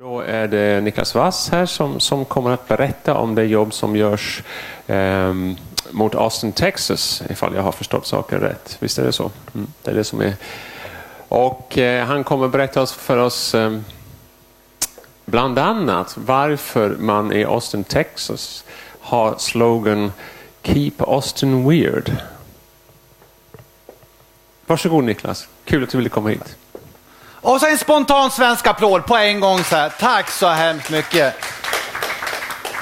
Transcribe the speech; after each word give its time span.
Då 0.00 0.20
är 0.20 0.48
det 0.48 0.80
Niklas 0.80 1.14
Wass 1.14 1.48
här 1.48 1.66
som, 1.66 2.00
som 2.00 2.24
kommer 2.24 2.50
att 2.50 2.68
berätta 2.68 3.14
om 3.14 3.34
det 3.34 3.44
jobb 3.44 3.74
som 3.74 3.96
görs 3.96 4.42
eh, 4.86 5.34
mot 5.90 6.14
Austin, 6.14 6.52
Texas, 6.52 7.22
ifall 7.30 7.54
jag 7.54 7.62
har 7.62 7.72
förstått 7.72 8.06
saken 8.06 8.40
rätt. 8.40 8.76
Visst 8.80 8.98
är 8.98 9.04
det 9.04 9.12
så? 9.12 9.30
Mm, 9.54 9.66
det 9.82 9.90
är 9.90 9.94
det 9.94 10.04
som 10.04 10.20
är. 10.20 10.34
Och 11.28 11.78
eh, 11.78 12.06
han 12.06 12.24
kommer 12.24 12.48
berätta 12.48 12.86
för 12.86 13.16
oss 13.16 13.54
eh, 13.54 13.78
bland 15.24 15.58
annat 15.58 16.16
varför 16.16 16.96
man 16.98 17.32
i 17.32 17.44
Austin, 17.44 17.84
Texas 17.84 18.64
har 19.00 19.34
slogan 19.38 20.12
Keep 20.62 20.92
Austin 20.98 21.68
Weird. 21.68 22.16
Varsågod 24.66 25.04
Niklas, 25.04 25.48
kul 25.64 25.84
att 25.84 25.90
du 25.90 25.98
ville 25.98 26.10
komma 26.10 26.28
hit. 26.28 26.56
Och 27.40 27.60
så 27.60 27.66
en 27.66 27.78
spontan 27.78 28.30
svensk 28.30 28.66
applåd 28.66 29.06
på 29.06 29.16
en 29.16 29.40
gång 29.40 29.64
så 29.64 29.76
här. 29.76 29.92
Tack 30.00 30.30
så 30.30 30.48
hemskt 30.48 30.90
mycket. 30.90 31.34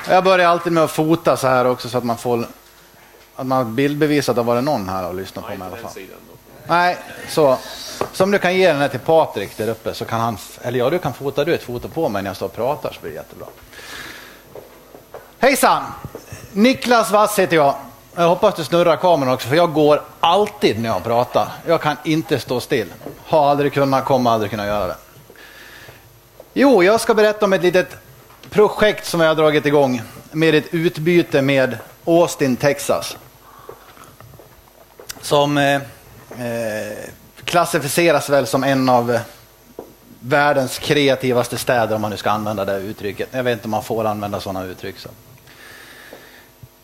Jag 0.09 0.25
börjar 0.25 0.49
alltid 0.49 0.73
med 0.73 0.85
att 0.85 0.91
fota 0.91 1.37
så 1.37 1.47
här 1.47 1.67
också 1.67 1.89
så 1.89 1.99
att 1.99 2.05
man 2.05 2.19
får 2.19 2.47
att 3.37 3.47
man 3.47 3.75
bildbevisar 3.75 4.33
att 4.33 4.37
det 4.37 4.43
var 4.43 4.63
någon 4.63 4.89
här 4.89 5.09
och 5.09 5.15
lyssnat 5.15 5.45
på 5.45 5.51
mig 5.51 5.59
i 5.59 5.73
alla 5.73 5.77
fall. 5.77 6.03
Nej, 6.67 6.97
så 7.29 7.59
som 8.13 8.31
du 8.31 8.39
kan 8.39 8.55
ge 8.55 8.69
den 8.69 8.81
här 8.81 8.89
till 8.89 9.01
Patrik 9.01 9.57
där 9.57 9.69
uppe 9.69 9.95
så 9.95 10.05
kan 10.05 10.21
han, 10.21 10.39
eller 10.63 10.79
ja 10.79 10.91
du 10.91 10.99
kan 10.99 11.15
fota 11.15 11.45
du 11.45 11.55
ett 11.55 11.63
foto 11.63 11.89
på 11.89 12.09
mig 12.09 12.23
när 12.23 12.31
jag 12.31 12.37
står 12.37 12.47
och 12.47 12.55
pratar 12.55 12.93
så 12.93 13.01
blir 13.01 13.11
det 13.11 13.17
jättebra. 13.17 13.47
Hejsan! 15.39 15.83
Niklas 16.53 17.11
Wass 17.11 17.39
heter 17.39 17.57
jag. 17.57 17.75
Jag 18.15 18.29
hoppas 18.29 18.55
du 18.55 18.65
snurrar 18.65 18.97
kameran 18.97 19.35
också, 19.35 19.49
för 19.49 19.57
jag 19.57 19.73
går 19.73 20.03
alltid 20.21 20.81
när 20.81 20.89
jag 20.89 21.05
pratar. 21.05 21.49
Jag 21.67 21.81
kan 21.81 21.97
inte 22.05 22.39
stå 22.39 22.61
still. 22.61 22.93
Har 23.27 23.51
aldrig 23.51 23.73
kunnat, 23.73 24.05
kommer 24.05 24.31
aldrig 24.31 24.51
kunna 24.51 24.67
göra 24.67 24.87
det. 24.87 24.97
Jo, 26.55 26.83
jag 26.83 27.01
ska 27.01 27.15
berätta 27.15 27.45
om 27.45 27.53
ett 27.53 27.63
litet 27.63 27.97
projekt 28.51 29.07
som 29.07 29.21
jag 29.21 29.29
har 29.29 29.35
dragit 29.35 29.67
igång 29.67 30.03
med 30.33 30.55
ett 30.55 30.75
utbyte 30.75 31.43
med 31.43 31.79
Austin, 32.05 32.57
Texas. 32.57 33.17
Som 35.21 35.59
eh, 35.59 35.75
eh 35.75 35.83
klassificeras 37.45 38.31
väl 38.31 38.47
som 38.47 38.65
en 38.65 38.89
av 38.89 39.11
eh, 39.11 39.21
världens 40.21 40.79
kreativaste 40.79 41.59
städer 41.59 41.95
om 41.97 42.03
man 42.03 42.11
nu 42.11 42.17
ska 42.17 42.31
använda 42.31 42.65
det 42.65 42.79
uttrycket. 42.79 43.29
Jag 43.33 43.43
vet 43.43 43.53
inte 43.53 43.65
om 43.65 43.71
man 43.71 43.85
får 43.85 44.05
använda 44.05 44.41
sådana 44.41 44.65
uttryck. 44.65 44.97
Så. 44.99 45.09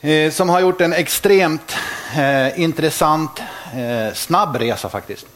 Eh, 0.08 0.30
som 0.30 0.48
har 0.48 0.60
gjort 0.60 0.80
en 0.80 0.92
extremt 0.92 1.76
eh, 2.16 2.60
intressant, 2.60 3.42
eh, 3.74 4.14
snabb 4.14 4.56
resa 4.56 4.88
faktiskt. 4.88 5.26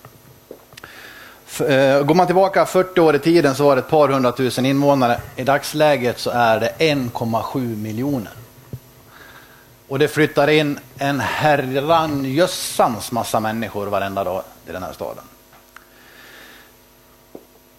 Eh, 1.60 2.02
går 2.02 2.14
man 2.14 2.26
tillbaka 2.26 2.66
40 2.66 3.00
år 3.00 3.16
i 3.16 3.18
tiden 3.18 3.54
så 3.54 3.64
var 3.64 3.76
det 3.76 3.82
ett 3.82 3.88
par 3.88 4.08
hundratusen 4.08 4.66
invånare. 4.66 5.20
I 5.36 5.44
dagsläget 5.44 6.18
så 6.18 6.30
är 6.30 6.60
det 6.60 6.72
1,7 6.78 7.76
miljoner. 7.76 8.32
Och 9.88 9.98
det 9.98 10.08
flyttar 10.08 10.48
in 10.48 10.78
en 10.98 11.20
herranjössans 11.20 13.12
massa 13.12 13.40
människor 13.40 13.86
varenda 13.86 14.24
dag 14.24 14.42
i 14.68 14.72
den 14.72 14.82
här 14.82 14.92
staden. 14.92 15.24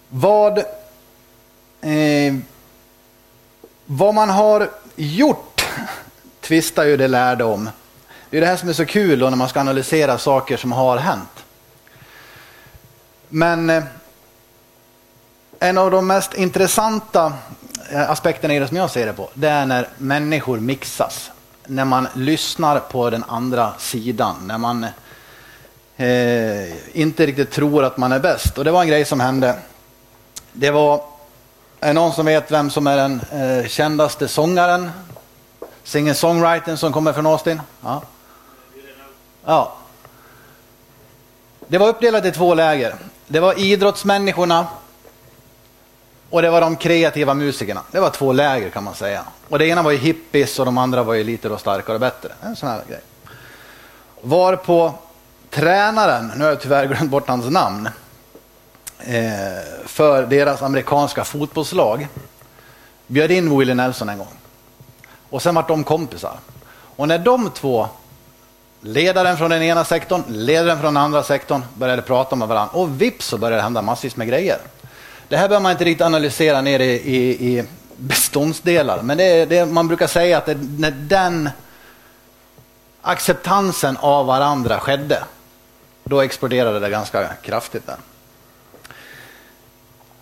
Vad, 0.09 0.57
eh, 1.81 2.35
vad 3.85 4.13
man 4.13 4.29
har 4.29 4.69
gjort 4.95 5.65
tvistar 6.41 6.83
ju 6.83 6.97
det 6.97 7.07
lärde 7.07 7.43
om. 7.43 7.69
Det 8.29 8.37
är 8.37 8.41
det 8.41 8.47
här 8.47 8.55
som 8.55 8.69
är 8.69 8.73
så 8.73 8.85
kul 8.85 9.19
då 9.19 9.29
när 9.29 9.37
man 9.37 9.49
ska 9.49 9.59
analysera 9.59 10.17
saker 10.17 10.57
som 10.57 10.71
har 10.71 10.97
hänt. 10.97 11.43
Men 13.29 13.69
eh, 13.69 13.83
en 15.59 15.77
av 15.77 15.91
de 15.91 16.07
mest 16.07 16.33
intressanta 16.33 17.33
eh, 17.91 18.09
aspekterna 18.09 18.55
i 18.55 18.59
det 18.59 18.67
som 18.67 18.77
jag 18.77 18.91
ser 18.91 19.05
det 19.05 19.13
på, 19.13 19.29
det 19.33 19.49
är 19.49 19.65
när 19.65 19.87
människor 19.97 20.59
mixas. 20.59 21.31
När 21.65 21.85
man 21.85 22.07
lyssnar 22.15 22.79
på 22.79 23.09
den 23.09 23.23
andra 23.23 23.73
sidan, 23.77 24.35
när 24.45 24.57
man 24.57 24.83
eh, 25.97 26.97
inte 26.97 27.25
riktigt 27.25 27.51
tror 27.51 27.83
att 27.83 27.97
man 27.97 28.11
är 28.11 28.19
bäst. 28.19 28.57
Och 28.57 28.63
det 28.63 28.71
var 28.71 28.81
en 28.81 28.87
grej 28.87 29.05
som 29.05 29.19
hände. 29.19 29.55
Det 30.53 30.71
var, 30.71 31.01
är 31.79 31.93
någon 31.93 32.13
som 32.13 32.25
vet 32.25 32.51
vem 32.51 32.69
som 32.69 32.87
är 32.87 32.97
den 32.97 33.21
eh, 33.31 33.67
kändaste 33.67 34.27
sångaren 34.27 34.91
Singer-songwritern 35.87 36.75
som 36.77 36.93
kommer 36.93 37.13
från 37.13 37.25
Austin? 37.25 37.61
Ja. 37.81 38.01
ja. 39.45 39.75
Det 41.67 41.77
var 41.77 41.87
uppdelat 41.87 42.25
i 42.25 42.31
två 42.31 42.53
läger. 42.53 42.95
Det 43.27 43.39
var 43.39 43.59
idrottsmänniskorna 43.59 44.67
och 46.29 46.41
det 46.41 46.49
var 46.49 46.61
de 46.61 46.75
kreativa 46.75 47.33
musikerna. 47.33 47.81
Det 47.91 47.99
var 47.99 48.09
två 48.09 48.33
läger 48.33 48.69
kan 48.69 48.83
man 48.83 48.95
säga. 48.95 49.23
Och 49.49 49.59
det 49.59 49.67
ena 49.67 49.81
var 49.81 49.91
ju 49.91 49.97
hippies 49.97 50.59
och 50.59 50.65
de 50.65 50.77
andra 50.77 51.03
var 51.03 51.13
ju 51.13 51.23
lite 51.23 51.49
då 51.49 51.57
starkare 51.57 51.93
och 51.93 51.99
bättre. 51.99 52.29
En 52.41 52.55
sån 52.55 52.69
här 52.69 52.81
grej. 52.89 53.01
Var 54.21 54.55
på 54.55 54.93
tränaren, 55.49 56.31
nu 56.35 56.43
har 56.43 56.51
jag 56.51 56.61
tyvärr 56.61 56.85
glömt 56.85 57.11
bort 57.11 57.27
hans 57.27 57.49
namn, 57.49 57.89
eh, 58.99 59.23
för 59.85 60.25
deras 60.25 60.61
amerikanska 60.61 61.23
fotbollslag 61.23 62.07
bjöd 63.07 63.31
in 63.31 63.57
Willie 63.59 63.73
Nelson 63.73 64.09
en 64.09 64.17
gång. 64.17 64.33
Och 65.29 65.41
sen 65.41 65.55
vart 65.55 65.67
de 65.67 65.83
kompisar. 65.83 66.39
Och 66.69 67.07
när 67.07 67.19
de 67.19 67.49
två, 67.49 67.87
ledaren 68.81 69.37
från 69.37 69.49
den 69.49 69.63
ena 69.63 69.85
sektorn, 69.85 70.23
ledaren 70.27 70.79
från 70.79 70.93
den 70.93 71.03
andra 71.03 71.23
sektorn, 71.23 71.63
började 71.73 72.01
prata 72.01 72.35
med 72.35 72.47
varandra 72.47 72.79
och 72.79 73.01
vips 73.01 73.25
så 73.25 73.37
började 73.37 73.55
det 73.55 73.63
hända 73.63 73.81
massvis 73.81 74.15
med 74.15 74.27
grejer. 74.27 74.57
Det 75.27 75.37
här 75.37 75.47
behöver 75.47 75.63
man 75.63 75.71
inte 75.71 75.85
riktigt 75.85 76.05
analysera 76.05 76.61
ner 76.61 76.79
i, 76.79 76.91
i, 76.91 77.57
i 77.57 77.63
beståndsdelar, 77.97 79.01
men 79.01 79.17
det, 79.17 79.45
det, 79.45 79.65
man 79.65 79.87
brukar 79.87 80.07
säga 80.07 80.37
att 80.37 80.45
det, 80.45 80.57
när 80.77 80.91
den 80.91 81.49
acceptansen 83.01 83.97
av 83.97 84.25
varandra 84.25 84.79
skedde, 84.79 85.23
då 86.03 86.21
exploderade 86.21 86.79
det 86.79 86.89
ganska 86.89 87.27
kraftigt. 87.27 87.87
Där. 87.87 87.97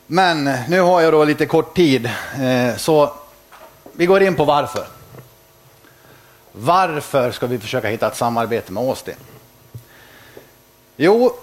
Men 0.08 0.44
nu 0.68 0.80
har 0.80 1.02
jag 1.02 1.14
då 1.14 1.24
lite 1.24 1.46
kort 1.46 1.76
tid, 1.76 2.06
eh, 2.40 2.76
så 2.78 3.14
vi 3.94 4.06
går 4.06 4.24
in 4.24 4.36
på 4.36 4.46
varför. 4.46 4.88
Varför 6.58 7.32
ska 7.32 7.48
vi 7.48 7.60
försöka 7.60 7.88
hitta 7.88 8.08
ett 8.08 8.16
samarbete 8.16 8.72
med 8.72 8.84
Austin? 8.84 9.16
Jo, 10.96 11.36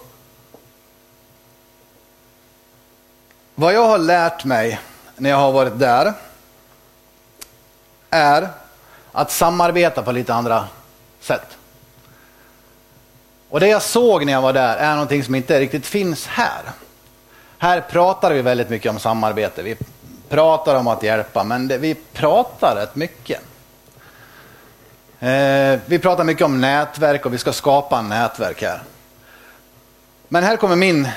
vad 3.55 3.75
jag 3.75 3.87
har 3.87 3.99
lärt 3.99 4.45
mig 4.45 4.81
när 5.17 5.31
jag 5.31 5.37
har 5.37 5.53
varit 5.53 5.79
där 5.79 6.13
är 8.11 8.49
att 9.13 9.31
samarbeta 9.31 10.03
på 10.03 10.13
lite 10.13 10.35
andra 10.35 10.69
sätt. 11.21 11.57
Och 13.49 13.61
det 13.61 13.69
jag 13.69 13.83
såg 13.83 14.27
när 14.27 14.33
jag 14.33 14.43
var 14.43 14.53
där 14.53 14.77
är 14.77 14.93
någonting 14.93 15.25
som 15.25 15.35
inte 15.35 15.61
riktigt 15.61 15.87
finns 15.87 16.27
här. 16.27 16.63
Här 17.59 17.81
pratar 17.81 18.33
vi 18.33 18.43
väldigt 18.43 18.71
mycket 18.71 18.91
om 18.91 18.99
samarbete. 18.99 19.63
Vi 19.63 19.77
pratar 20.29 20.75
om 20.75 20.89
att 20.89 21.03
hjälpa, 21.03 21.45
men 21.45 21.69
det, 21.69 21.79
vi 21.79 21.95
pratar 21.95 22.77
rätt 22.77 22.97
mycket. 22.97 23.41
Eh, 25.23 25.81
vi 25.87 25.99
pratar 25.99 26.25
mycket 26.25 26.45
om 26.45 26.61
nätverk 26.61 27.27
och 27.27 27.35
vi 27.35 27.39
ska 27.39 27.53
skapa 27.53 28.03
nätverk 28.03 28.63
här. 28.63 28.83
Men 30.29 30.45
här 30.45 30.57
kommer 30.57 30.77
min 30.77 31.09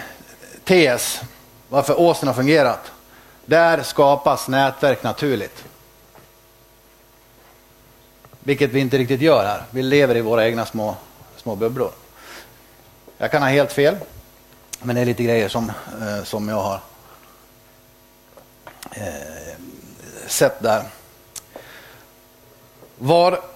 tes 0.64 1.22
varför 1.70 2.00
Åsen 2.00 2.28
har 2.28 2.36
fungerat. 2.36 2.92
Där 3.46 3.84
skapas 3.84 4.48
nätverk 4.48 5.04
naturligt. 5.04 5.64
Vilket 8.40 8.72
vi 8.72 8.80
inte 8.80 8.98
riktigt 8.98 9.22
gör 9.22 9.46
här. 9.46 9.64
Vi 9.72 9.82
lever 9.82 10.18
i 10.18 10.22
våra 10.22 10.48
egna 10.48 10.66
små, 10.66 10.96
små 11.38 11.56
bubblor. 11.56 11.92
Jag 13.18 13.32
kan 13.32 13.42
ha 13.42 13.50
helt 13.50 13.72
fel. 13.72 13.98
Men 14.82 14.96
det 14.96 15.02
är 15.02 15.06
lite 15.06 15.24
grejer 15.24 15.50
som, 15.50 15.72
eh, 16.02 16.24
som 16.24 16.50
jag 16.50 16.62
har 16.62 16.80
eh, 18.92 19.58
sett 20.28 20.64
där. 20.64 20.84
Var 22.98 23.55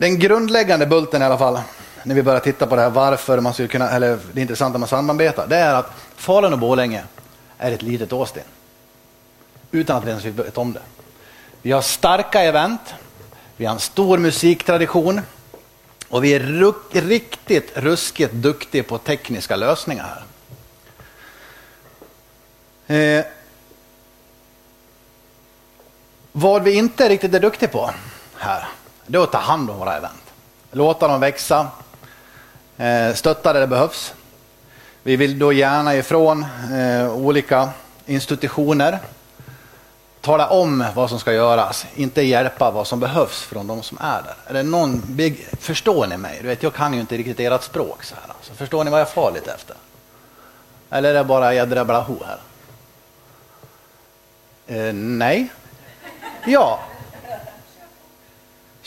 den 0.00 0.18
grundläggande 0.18 0.86
bulten 0.86 1.22
i 1.22 1.24
alla 1.24 1.38
fall, 1.38 1.60
när 2.02 2.14
vi 2.14 2.22
börjar 2.22 2.40
titta 2.40 2.66
på 2.66 2.76
det 2.76 2.82
här 2.82 2.90
varför 2.90 3.40
man 3.40 3.52
skulle 3.52 3.68
kunna, 3.68 3.90
eller 3.90 4.18
det 4.32 4.40
intressanta 4.40 4.78
med 4.78 4.88
samarbetar, 4.88 5.46
det 5.46 5.56
är 5.56 5.74
att 5.74 5.92
Falun 6.16 6.52
och 6.52 6.58
Borlänge 6.58 7.04
är 7.58 7.72
ett 7.72 7.82
litet 7.82 8.12
Austin. 8.12 8.42
Utan 9.70 9.96
att 9.96 10.04
vi 10.04 10.08
ens 10.08 10.24
vet 10.24 10.58
om 10.58 10.72
det. 10.72 10.80
Vi 11.62 11.72
har 11.72 11.82
starka 11.82 12.42
event, 12.42 12.94
vi 13.56 13.64
har 13.66 13.74
en 13.74 13.80
stor 13.80 14.18
musiktradition 14.18 15.20
och 16.08 16.24
vi 16.24 16.34
är 16.34 17.00
riktigt 17.00 17.72
ruskigt 17.74 18.32
duktiga 18.32 18.82
på 18.82 18.98
tekniska 18.98 19.56
lösningar 19.56 20.22
här. 22.86 23.18
Eh, 23.18 23.24
vad 26.32 26.62
vi 26.62 26.72
inte 26.72 27.08
riktigt 27.08 27.34
är 27.34 27.40
duktiga 27.40 27.68
på 27.68 27.90
här, 28.36 28.68
det 29.10 29.18
är 29.18 29.22
att 29.22 29.32
ta 29.32 29.38
hand 29.38 29.70
om 29.70 29.78
våra 29.78 29.96
event. 29.96 30.22
Låta 30.72 31.08
dem 31.08 31.20
växa, 31.20 31.68
eh, 32.76 33.14
stötta 33.14 33.52
där 33.52 33.60
det 33.60 33.66
behövs. 33.66 34.14
Vi 35.02 35.16
vill 35.16 35.38
då 35.38 35.52
gärna 35.52 35.96
ifrån 35.96 36.46
eh, 36.72 37.12
olika 37.12 37.68
institutioner 38.06 38.98
tala 40.20 40.48
om 40.48 40.84
vad 40.94 41.10
som 41.10 41.18
ska 41.18 41.32
göras, 41.32 41.86
inte 41.94 42.22
hjälpa 42.22 42.70
vad 42.70 42.86
som 42.86 43.00
behövs 43.00 43.42
från 43.42 43.66
de 43.66 43.82
som 43.82 43.98
är 44.00 44.22
där. 44.22 44.34
Är 44.46 44.54
det 44.54 44.62
någon 44.62 45.02
big... 45.06 45.46
Förstår 45.60 46.06
ni 46.06 46.16
mig? 46.16 46.38
Du 46.40 46.48
vet, 46.48 46.62
jag 46.62 46.74
kan 46.74 46.94
ju 46.94 47.00
inte 47.00 47.16
riktigt 47.16 47.40
ert 47.40 47.62
språk. 47.62 48.04
Så 48.04 48.14
här. 48.14 48.34
Så 48.42 48.54
förstår 48.54 48.84
ni 48.84 48.90
vad 48.90 49.00
jag 49.00 49.10
far 49.10 49.32
lite 49.32 49.52
efter? 49.52 49.76
Eller 50.90 51.10
är 51.10 51.14
det 51.14 51.24
bara 51.24 51.54
jädra 51.54 51.84
blaho 51.84 52.16
här? 52.26 52.38
Eh, 54.66 54.92
nej. 54.94 55.48
Ja. 56.46 56.80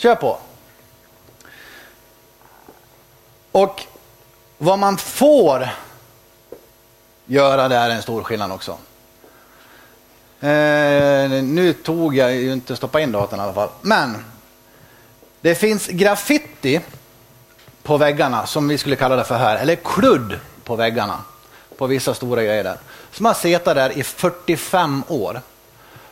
Kör 0.04 0.14
på. 0.14 0.38
Och 3.52 3.82
vad 4.58 4.78
man 4.78 4.96
får 4.96 5.68
göra 7.26 7.68
det 7.68 7.76
är 7.76 7.90
en 7.90 8.02
stor 8.02 8.22
skillnad 8.22 8.52
också. 8.52 8.70
Eh, 10.40 11.42
nu 11.42 11.72
tog 11.84 12.16
jag 12.16 12.34
ju 12.34 12.52
inte 12.52 12.76
stoppa 12.76 13.00
in 13.00 13.12
datorn 13.12 13.40
i 13.40 13.42
alla 13.42 13.52
fall. 13.52 13.68
Men 13.80 14.24
det 15.40 15.54
finns 15.54 15.86
graffiti 15.86 16.80
på 17.82 17.96
väggarna 17.96 18.46
som 18.46 18.68
vi 18.68 18.78
skulle 18.78 18.96
kalla 18.96 19.16
det 19.16 19.24
för 19.24 19.38
här. 19.38 19.56
Eller 19.56 19.76
kludd 19.76 20.40
på 20.64 20.76
väggarna 20.76 21.20
på 21.78 21.86
vissa 21.86 22.14
stora 22.14 22.42
grejer 22.42 22.64
där. 22.64 22.78
Som 23.10 23.26
har 23.26 23.34
setat 23.34 23.74
där 23.74 23.98
i 23.98 24.02
45 24.02 25.04
år. 25.08 25.40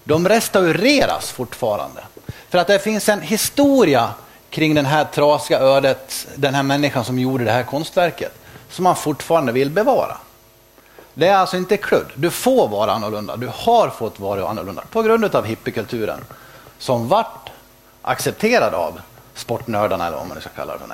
De 0.05 0.29
restaureras 0.29 1.31
fortfarande. 1.31 2.01
För 2.49 2.59
att 2.59 2.67
det 2.67 2.79
finns 2.79 3.09
en 3.09 3.21
historia 3.21 4.11
kring 4.51 4.75
den 4.75 4.87
här 4.87 5.05
trasiga 5.05 5.59
ödet, 5.59 6.27
den 6.35 6.55
här 6.55 6.63
människan 6.63 7.05
som 7.05 7.19
gjorde 7.19 7.45
det 7.45 7.51
här 7.51 7.63
konstverket, 7.63 8.35
som 8.71 8.83
man 8.83 8.97
fortfarande 8.97 9.53
vill 9.53 9.71
bevara. 9.71 10.17
Det 11.15 11.29
är 11.29 11.37
alltså 11.37 11.57
inte 11.57 11.77
kludd. 11.77 12.07
Du 12.15 12.31
får 12.31 12.69
vara 12.69 12.93
annorlunda. 12.93 13.37
Du 13.37 13.51
har 13.55 13.91
fått 13.91 14.21
vara 14.21 14.49
annorlunda 14.49 14.83
på 14.91 15.03
grund 15.03 15.25
av 15.25 15.45
hippiekulturen 15.45 16.25
som 16.79 17.09
vart 17.09 17.51
accepterad 18.03 18.75
av 18.75 19.01
sportnördarna 19.35 20.07
eller 20.07 20.17
vad 20.17 20.29
man 20.29 20.41
ska 20.41 20.51
kalla 20.51 20.73
det 20.73 20.79
för. 20.79 20.89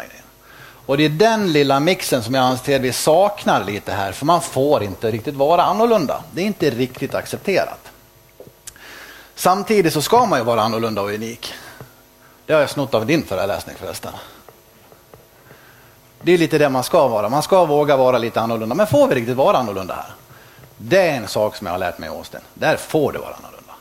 Och 0.86 0.96
det 0.96 1.04
är 1.04 1.08
den 1.08 1.52
lilla 1.52 1.80
mixen 1.80 2.22
som 2.22 2.34
jag 2.34 2.44
anser 2.44 2.76
att 2.76 2.82
vi 2.82 2.92
saknar 2.92 3.64
lite 3.64 3.92
här, 3.92 4.12
för 4.12 4.26
man 4.26 4.40
får 4.40 4.82
inte 4.82 5.10
riktigt 5.10 5.34
vara 5.34 5.62
annorlunda. 5.62 6.22
Det 6.32 6.42
är 6.42 6.46
inte 6.46 6.70
riktigt 6.70 7.14
accepterat. 7.14 7.87
Samtidigt 9.38 9.92
så 9.92 10.02
ska 10.02 10.26
man 10.26 10.38
ju 10.38 10.44
vara 10.44 10.62
annorlunda 10.62 11.02
och 11.02 11.08
unik. 11.08 11.54
Det 12.46 12.52
har 12.52 12.60
jag 12.60 12.70
snott 12.70 12.94
av 12.94 13.06
din 13.06 13.22
föreläsning 13.22 13.76
förresten. 13.76 14.12
Det 16.22 16.32
är 16.32 16.38
lite 16.38 16.58
det 16.58 16.68
man 16.68 16.84
ska 16.84 17.08
vara. 17.08 17.28
Man 17.28 17.42
ska 17.42 17.64
våga 17.64 17.96
vara 17.96 18.18
lite 18.18 18.40
annorlunda. 18.40 18.74
Men 18.74 18.86
får 18.86 19.08
vi 19.08 19.14
riktigt 19.14 19.36
vara 19.36 19.56
annorlunda 19.56 19.94
här? 19.94 20.14
Det 20.76 21.08
är 21.08 21.16
en 21.16 21.28
sak 21.28 21.56
som 21.56 21.66
jag 21.66 21.74
har 21.74 21.78
lärt 21.78 21.98
mig 21.98 22.08
i 22.08 22.12
Austin. 22.12 22.40
Där 22.54 22.76
får 22.76 23.12
du 23.12 23.18
vara 23.18 23.34
annorlunda. 23.34 23.74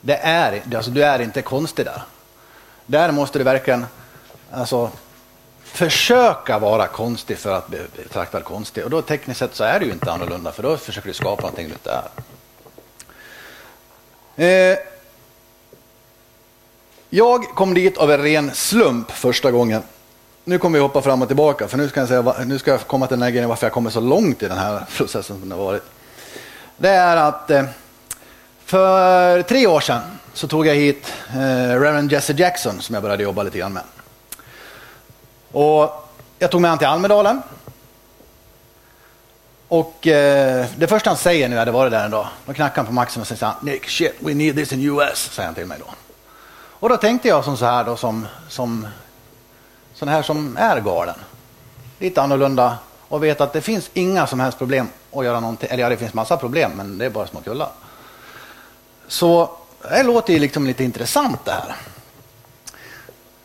Det 0.00 0.16
är, 0.16 0.62
alltså, 0.76 0.90
du 0.90 1.04
är 1.04 1.18
inte 1.18 1.42
konstig 1.42 1.84
där. 1.84 2.02
Där 2.86 3.12
måste 3.12 3.38
du 3.38 3.44
verkligen 3.44 3.86
alltså, 4.50 4.90
försöka 5.64 6.58
vara 6.58 6.86
konstig 6.86 7.38
för 7.38 7.52
att 7.52 7.68
bli 7.68 7.78
betraktad 7.96 8.44
konstig. 8.44 8.84
Och 8.84 8.90
då 8.90 9.02
tekniskt 9.02 9.38
sett 9.38 9.54
så 9.54 9.64
är 9.64 9.80
du 9.80 9.90
inte 9.90 10.12
annorlunda 10.12 10.52
för 10.52 10.62
då 10.62 10.76
försöker 10.76 11.08
du 11.08 11.14
skapa 11.14 11.42
någonting 11.42 11.66
du 11.66 11.72
inte 11.72 11.90
är. 11.90 12.08
Eh, 14.36 14.78
jag 17.16 17.44
kom 17.44 17.74
dit 17.74 17.98
av 17.98 18.10
en 18.10 18.22
ren 18.22 18.50
slump 18.54 19.10
första 19.10 19.50
gången. 19.50 19.82
Nu 20.44 20.58
kommer 20.58 20.78
vi 20.78 20.82
hoppa 20.82 21.02
fram 21.02 21.22
och 21.22 21.28
tillbaka 21.28 21.68
för 21.68 21.78
nu 21.78 21.88
ska 21.88 22.00
jag, 22.00 22.08
säga, 22.08 22.34
nu 22.46 22.58
ska 22.58 22.70
jag 22.70 22.80
komma 22.80 23.06
till 23.06 23.16
den 23.16 23.22
här 23.22 23.30
grejen 23.30 23.48
varför 23.48 23.66
jag 23.66 23.72
kommer 23.72 23.90
så 23.90 24.00
långt 24.00 24.42
i 24.42 24.48
den 24.48 24.58
här 24.58 24.84
processen 24.96 25.40
som 25.40 25.48
det 25.48 25.54
har 25.54 25.64
varit. 25.64 25.82
Det 26.76 26.88
är 26.88 27.16
att 27.16 27.50
eh, 27.50 27.64
för 28.64 29.42
tre 29.42 29.66
år 29.66 29.80
sedan 29.80 30.02
så 30.32 30.48
tog 30.48 30.66
jag 30.66 30.74
hit 30.74 31.12
eh, 31.28 31.34
Reverend 31.80 32.12
Jesse 32.12 32.32
Jackson 32.32 32.80
som 32.80 32.94
jag 32.94 33.02
började 33.02 33.22
jobba 33.22 33.42
lite 33.42 33.58
grann 33.58 33.72
med. 33.72 33.82
Och 35.52 36.08
jag 36.38 36.50
tog 36.50 36.60
med 36.60 36.70
honom 36.70 36.78
till 36.78 36.88
Almedalen. 36.88 37.42
Och 39.68 40.06
eh, 40.06 40.66
det 40.76 40.86
första 40.86 41.10
han 41.10 41.16
säger 41.16 41.48
nu, 41.48 41.54
jag 41.54 41.60
hade 41.60 41.70
varit 41.70 41.92
där 41.92 42.04
en 42.04 42.10
dag, 42.10 42.26
då 42.46 42.52
knackar 42.52 42.76
han 42.76 42.86
på 42.86 42.92
Maximus 42.92 43.30
och 43.30 43.38
säger 43.38 43.54
Nick, 43.62 43.88
shit, 43.88 44.14
we 44.18 44.34
need 44.34 44.56
this 44.56 44.72
in 44.72 44.82
US, 44.82 45.30
säger 45.32 45.46
han 45.46 45.54
till 45.54 45.66
mig 45.66 45.78
då. 45.80 45.94
Och 46.84 46.90
då 46.90 46.96
tänkte 46.96 47.28
jag 47.28 47.44
som 47.44 47.56
så 47.56 47.64
här 47.64 47.84
då, 47.84 47.96
som, 47.96 48.26
som 48.48 48.86
sån 49.94 50.08
här 50.08 50.22
som 50.22 50.56
är 50.56 50.80
galen. 50.80 51.14
Lite 51.98 52.22
annorlunda 52.22 52.78
och 53.08 53.24
vet 53.24 53.40
att 53.40 53.52
det 53.52 53.60
finns 53.60 53.90
inga 53.94 54.26
som 54.26 54.40
helst 54.40 54.58
problem 54.58 54.88
att 55.12 55.24
göra 55.24 55.40
någonting. 55.40 55.68
Eller 55.72 55.82
ja, 55.82 55.88
det 55.88 55.96
finns 55.96 56.14
massa 56.14 56.36
problem, 56.36 56.72
men 56.76 56.98
det 56.98 57.04
är 57.04 57.10
bara 57.10 57.26
små 57.26 57.40
kullar. 57.40 57.68
Så 59.08 59.50
det 59.82 60.02
låter 60.02 60.32
ju 60.32 60.38
liksom 60.38 60.66
lite 60.66 60.84
intressant 60.84 61.44
det 61.44 61.52
här. 61.52 61.76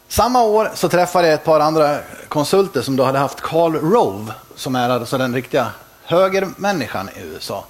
Samma 0.08 0.44
år 0.44 0.72
så 0.76 0.90
träffade 0.90 1.28
jag 1.28 1.34
ett 1.34 1.46
par 1.46 1.60
andra 1.60 1.98
konsulter 2.28 2.82
som 2.82 2.96
då 2.96 3.04
hade 3.04 3.20
haft 3.20 3.42
Karl 3.42 3.76
Rove, 3.76 4.34
som 4.56 4.76
är 4.76 4.90
alltså 4.90 5.18
den 5.18 5.34
riktiga 5.34 5.72
högermänniskan 6.04 7.10
i 7.10 7.22
USA. 7.22 7.66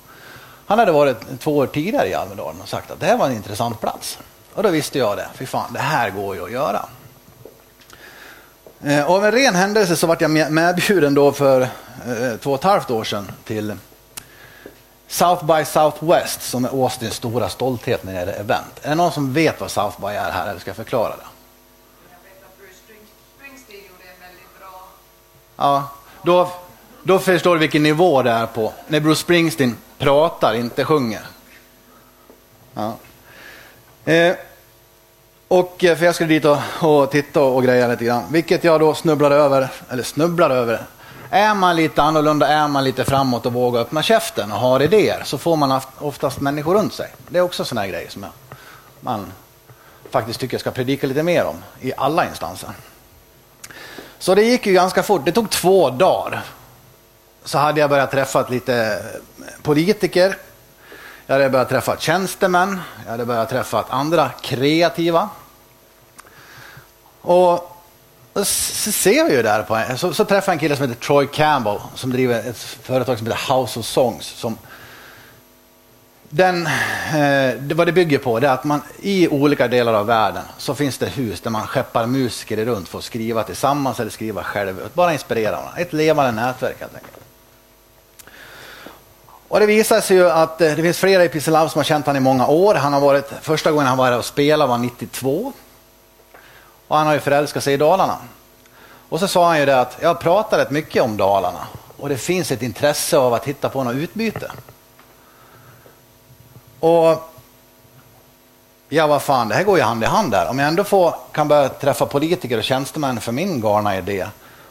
Han 0.66 0.80
hade 0.80 0.92
varit 0.92 1.40
två 1.40 1.58
år 1.58 1.68
tidigare 1.68 2.08
i 2.08 2.14
Almedalen 2.14 2.62
och 2.62 2.70
sagt 2.70 2.92
att 2.92 3.00
det 3.00 3.06
här 3.06 3.18
var 3.18 3.26
en 3.26 3.36
intressant 3.36 3.82
plats. 3.82 4.18
Och 4.54 4.64
då 4.64 4.70
visste 4.70 5.00
jag 5.00 5.18
det, 5.18 5.28
fy 5.36 5.46
fan, 5.46 5.74
det 5.74 5.80
här 5.80 6.10
går 6.10 6.36
ju 6.36 6.44
att 6.46 6.52
göra. 6.52 6.86
Och 9.08 9.16
av 9.16 9.26
en 9.26 9.32
ren 9.32 9.56
händelse 9.56 9.96
så 9.96 10.08
vart 10.08 10.22
jag 10.22 10.52
medbjuden 10.52 11.14
då 11.14 11.32
för 11.32 11.62
eh, 11.62 11.68
två 12.42 12.52
och 12.52 12.60
ett 12.60 12.64
halvt 12.64 12.92
år 12.92 13.04
sedan 13.04 13.32
till 13.44 13.76
South 15.08 15.46
by 15.46 15.66
Southwest 15.66 16.42
som 16.42 16.66
är 16.66 16.70
Austins 16.70 17.14
stora 17.14 17.50
stolthet 17.50 18.04
när 18.04 18.14
det 18.14 18.20
gäller 18.20 18.40
event. 18.40 18.80
Är 18.82 18.90
det 18.90 18.96
någon 18.96 19.12
som 19.12 19.34
vet 19.34 19.62
vad 19.62 19.72
South 19.72 20.02
by 20.02 20.08
är 20.08 20.32
här 20.32 20.48
eller 20.48 20.60
ska 20.60 20.70
jag 20.70 20.76
förklara 20.76 21.16
det? 21.16 21.26
Ja, 25.56 25.90
då, 26.24 26.52
då 27.04 27.20
förstår 27.20 27.56
du 27.56 27.60
vilken 27.60 27.84
nivå 27.84 28.22
det 28.22 28.32
är 28.32 28.46
på. 28.46 28.74
När 28.88 29.00
Bruce 29.00 29.22
Springsteen 29.22 29.78
pratar, 29.98 30.54
inte 30.54 30.86
sjunger. 30.86 31.22
Ja. 32.74 32.96
Eh, 34.06 34.36
och 35.48 35.84
eh, 35.84 35.98
för 35.98 36.06
jag 36.06 36.16
skulle 36.16 36.34
dit 36.34 36.46
och, 36.46 36.58
och 36.82 37.12
titta 37.12 37.42
och 37.42 37.64
greja 37.64 37.88
lite 37.88 38.06
grann. 38.06 38.24
Vilket 38.32 38.64
jag 38.64 38.80
då 38.80 38.94
snubblar 38.94 39.32
över, 39.32 39.70
eller 39.90 40.04
snubblade 40.04 40.56
över. 40.56 40.82
Är 41.30 41.56
man 41.56 41.76
lite 41.76 42.02
annorlunda, 42.02 42.48
är 42.48 42.68
man 42.68 42.84
lite 42.84 43.06
framåt 43.06 43.46
och 43.46 43.54
vågar 43.54 43.82
öppna 43.82 44.04
käften 44.04 44.52
och 44.52 44.60
har 44.60 44.82
idéer 44.82 45.22
så 45.26 45.38
får 45.38 45.56
man 45.56 45.82
oftast 45.98 46.40
människor 46.40 46.76
runt 46.76 46.94
sig. 46.94 47.08
Det 47.28 47.38
är 47.38 47.42
också 47.42 47.66
sådana 47.66 47.88
grejer 47.88 48.10
som 48.10 48.24
jag, 48.24 48.32
man 49.02 49.32
faktiskt 50.10 50.40
tycker 50.40 50.54
jag 50.54 50.62
ska 50.62 50.72
predika 50.72 51.08
lite 51.08 51.24
mer 51.24 51.46
om 51.46 51.64
i 51.82 51.94
alla 51.98 52.28
instanser. 52.30 52.70
Så 54.20 54.36
det 54.36 54.44
gick 54.44 54.66
ju 54.66 54.74
ganska 54.74 55.04
fort. 55.04 55.26
Det 55.26 55.32
tog 55.32 55.50
två 55.50 55.90
dagar. 55.90 56.42
Så 57.44 57.58
hade 57.58 57.80
jag 57.80 57.90
börjat 57.90 58.12
träffa 58.12 58.48
lite 58.48 59.04
politiker. 59.62 60.38
Jag 61.30 61.36
hade 61.36 61.50
börjat 61.50 61.70
träffa 61.70 61.98
tjänstemän. 61.98 62.80
Jag 63.04 63.12
hade 63.12 63.26
börjat 63.26 63.50
träffa 63.50 63.86
andra 63.90 64.30
kreativa. 64.42 65.30
Och 67.22 67.78
så 68.34 68.92
ser 68.92 69.14
jag 69.14 69.32
ju 69.32 69.44
där 69.44 69.64
på 69.64 69.98
så, 69.98 70.14
så 70.14 70.26
träffade 70.26 70.52
jag 70.52 70.54
en 70.54 70.60
kille 70.60 70.76
som 70.76 70.90
heter 70.90 71.02
Troy 71.02 71.28
Campbell 71.28 71.80
som 71.96 72.10
driver 72.10 72.50
ett 72.50 72.58
företag 72.58 73.18
som 73.18 73.28
heter 73.28 73.56
House 73.56 73.80
of 73.80 73.86
Songs. 73.86 74.26
Som 74.26 74.58
den, 76.30 76.68
eh, 76.68 77.76
vad 77.76 77.88
det 77.88 77.92
bygger 77.92 78.18
på 78.18 78.40
det 78.40 78.48
är 78.48 78.52
att 78.52 78.64
man 78.64 78.82
i 79.02 79.28
olika 79.28 79.68
delar 79.68 79.94
av 79.94 80.06
världen 80.06 80.44
så 80.58 80.76
finns 80.76 80.98
det 80.98 81.08
hus 81.08 81.42
där 81.42 81.50
man 81.50 81.68
skeppar 81.68 82.06
musiker 82.06 82.66
runt 82.66 82.90
för 82.90 82.98
att 82.98 83.04
skriva 83.04 83.44
tillsammans 83.44 84.00
eller 84.00 84.12
skriva 84.12 84.44
själv. 84.44 84.90
Bara 84.94 85.14
inspirera 85.14 85.52
varandra. 85.52 85.74
Ett 85.78 85.94
levande 85.94 86.32
nätverk 86.32 86.80
helt 86.80 86.96
enkelt. 86.96 87.19
Och 89.50 89.60
det 89.60 89.66
visar 89.66 90.02
sig 90.02 90.18
ju 90.18 90.30
att 90.30 90.62
eh, 90.62 90.76
det 90.76 90.82
finns 90.82 90.98
flera 90.98 91.26
i 91.26 91.30
Peace 91.30 91.46
som 91.46 91.80
har 91.80 91.84
känt 91.84 92.06
honom 92.06 92.22
i 92.22 92.24
många 92.24 92.48
år. 92.48 92.76
Han 92.76 92.94
har 92.94 93.00
varit, 93.00 93.32
första 93.42 93.72
gången 93.72 93.88
han 93.88 93.98
var 93.98 94.06
här 94.06 94.18
och 94.18 94.26
spelade 94.26 94.70
var 94.70 94.78
92. 94.78 95.54
Och 96.88 96.98
han 96.98 97.08
har 97.08 97.14
ju 97.14 97.20
förälskat 97.20 97.64
sig 97.64 97.74
i 97.74 97.78
Dalarna. 97.78 98.18
Och 99.10 99.20
så 99.20 99.28
sa 99.28 99.48
han 99.48 99.60
ju 99.60 99.66
det 99.66 99.80
att 99.80 99.98
jag 100.02 100.20
pratar 100.20 100.58
rätt 100.58 100.72
mycket 100.72 101.04
om 101.04 101.18
Dalarna 101.18 101.68
och 101.98 102.10
det 102.10 102.18
finns 102.18 102.52
ett 102.52 102.62
intresse 102.62 103.18
av 103.18 103.34
att 103.34 103.46
hitta 103.46 103.70
på 103.70 103.84
något 103.84 103.96
utbyte. 103.96 104.52
Och 106.80 107.32
ja, 108.90 109.08
vad 109.08 109.22
fan, 109.22 109.48
det 109.48 109.56
här 109.56 109.64
går 109.64 109.78
ju 109.78 109.84
hand 109.84 110.04
i 110.04 110.06
hand 110.06 110.32
där. 110.32 110.50
Om 110.50 110.60
jag 110.60 110.68
ändå 110.68 110.84
får, 110.84 111.16
kan 111.32 111.48
börja 111.48 111.70
träffa 111.70 112.06
politiker 112.06 112.58
och 112.58 112.64
tjänstemän 112.64 113.22
för 113.22 113.32
min 113.32 113.62
galna 113.62 113.98
idé 113.98 114.28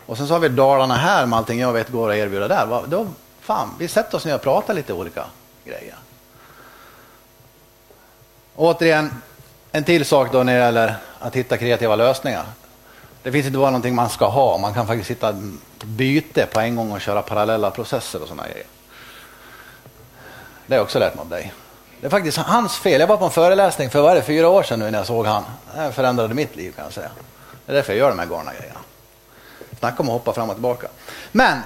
och 0.06 0.16
sen 0.16 0.28
så 0.28 0.32
har 0.32 0.40
vi 0.40 0.49
Dalarna 0.49 0.94
här 0.94 1.26
med 1.26 1.38
allting 1.38 1.61
jag 1.61 1.73
vet 1.73 1.88
går 1.88 2.11
att 2.11 2.16
erbjuda 2.16 2.49
där. 2.49 2.82
Då, 2.87 3.06
fan, 3.49 3.75
vi 3.78 3.88
sätter 3.88 4.17
oss 4.17 4.25
ner 4.25 4.35
och 4.35 4.43
pratar 4.43 4.75
lite 4.75 4.93
olika 4.93 5.25
grejer. 5.64 5.95
återigen, 8.57 9.23
en 9.73 9.85
till 9.85 10.05
sak 10.05 10.33
då 10.33 10.43
när 10.43 10.55
det 10.55 10.59
gäller 10.59 10.95
att 11.19 11.37
hitta 11.37 11.57
kreativa 11.57 11.97
lösningar. 11.97 12.45
Det 13.23 13.33
finns 13.33 13.47
inte 13.47 13.59
bara 13.59 13.71
någonting 13.71 13.95
man 13.95 14.11
ska 14.11 14.28
ha, 14.28 14.59
man 14.59 14.75
kan 14.75 14.87
faktiskt 14.87 15.11
hitta 15.11 15.35
byte 15.85 16.47
på 16.47 16.61
en 16.61 16.76
gång 16.76 16.93
och 16.93 17.00
köra 17.00 17.23
parallella 17.23 17.71
processer 17.71 18.23
och 18.23 18.28
sådana 18.28 18.49
grejer. 18.49 18.67
Det 20.67 20.75
har 20.75 20.78
jag 20.78 20.85
också 20.85 20.99
lärt 20.99 21.14
mig 21.14 21.23
av 21.23 21.28
dig. 21.28 21.52
Det 22.00 22.07
är 22.07 22.11
faktiskt 22.11 22.38
hans 22.38 22.76
fel. 22.76 23.00
Jag 23.00 23.09
var 23.09 23.17
på 23.17 23.25
en 23.25 23.31
föreläsning 23.31 23.90
för 23.90 24.02
varje 24.02 24.23
fyra 24.23 24.49
år 24.49 24.62
sedan 24.62 24.78
nu 24.78 24.90
när 24.90 24.99
jag 24.99 25.07
såg 25.07 25.26
han. 25.26 25.45
Det 25.76 25.93
förändrade 25.93 26.35
mitt 26.35 26.57
liv 26.57 26.73
kan 26.73 26.85
jag 26.85 26.93
säga. 26.93 27.11
Det 27.67 27.73
är 27.73 27.76
därför 27.76 27.93
jag 27.93 27.99
gör 27.99 28.09
de 28.09 28.19
här 28.19 28.26
galna 28.26 28.52
grejerna. 28.59 28.81
Snacka 29.78 30.02
om 30.02 30.09
att 30.09 30.12
hoppa 30.12 30.33
fram 30.33 30.50
och 30.50 30.57
tillbaka. 30.57 30.88
Men 31.33 31.59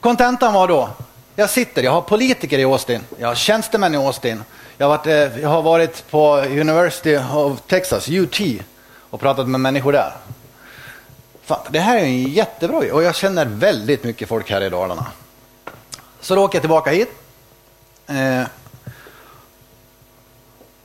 kontentan 0.00 0.52
var 0.52 0.68
då, 0.68 0.88
jag 1.36 1.50
sitter, 1.50 1.82
jag 1.82 1.92
har 1.92 2.02
politiker 2.02 2.58
i 2.58 2.64
Austin, 2.64 3.00
jag 3.18 3.28
har 3.28 3.34
tjänstemän 3.34 3.94
i 3.94 3.96
Austin, 3.96 4.42
jag 4.76 4.86
har 4.86 4.96
varit, 4.96 5.06
eh, 5.06 5.40
jag 5.40 5.48
har 5.48 5.62
varit 5.62 6.10
på 6.10 6.36
University 6.36 7.18
of 7.34 7.60
Texas, 7.60 8.08
UT, 8.08 8.40
och 9.10 9.20
pratat 9.20 9.48
med 9.48 9.60
människor 9.60 9.92
där. 9.92 10.12
Fan, 11.42 11.60
det 11.68 11.78
här 11.78 11.98
är 11.98 12.02
en 12.02 12.22
jättebra 12.22 12.78
och 12.92 13.02
jag 13.02 13.14
känner 13.14 13.44
väldigt 13.44 14.04
mycket 14.04 14.28
folk 14.28 14.50
här 14.50 14.60
i 14.60 14.68
Dalarna. 14.68 15.06
Så 16.20 16.34
då 16.34 16.44
åker 16.44 16.56
jag 16.56 16.62
tillbaka 16.62 16.90
hit. 16.90 17.12
Eh, 18.06 18.42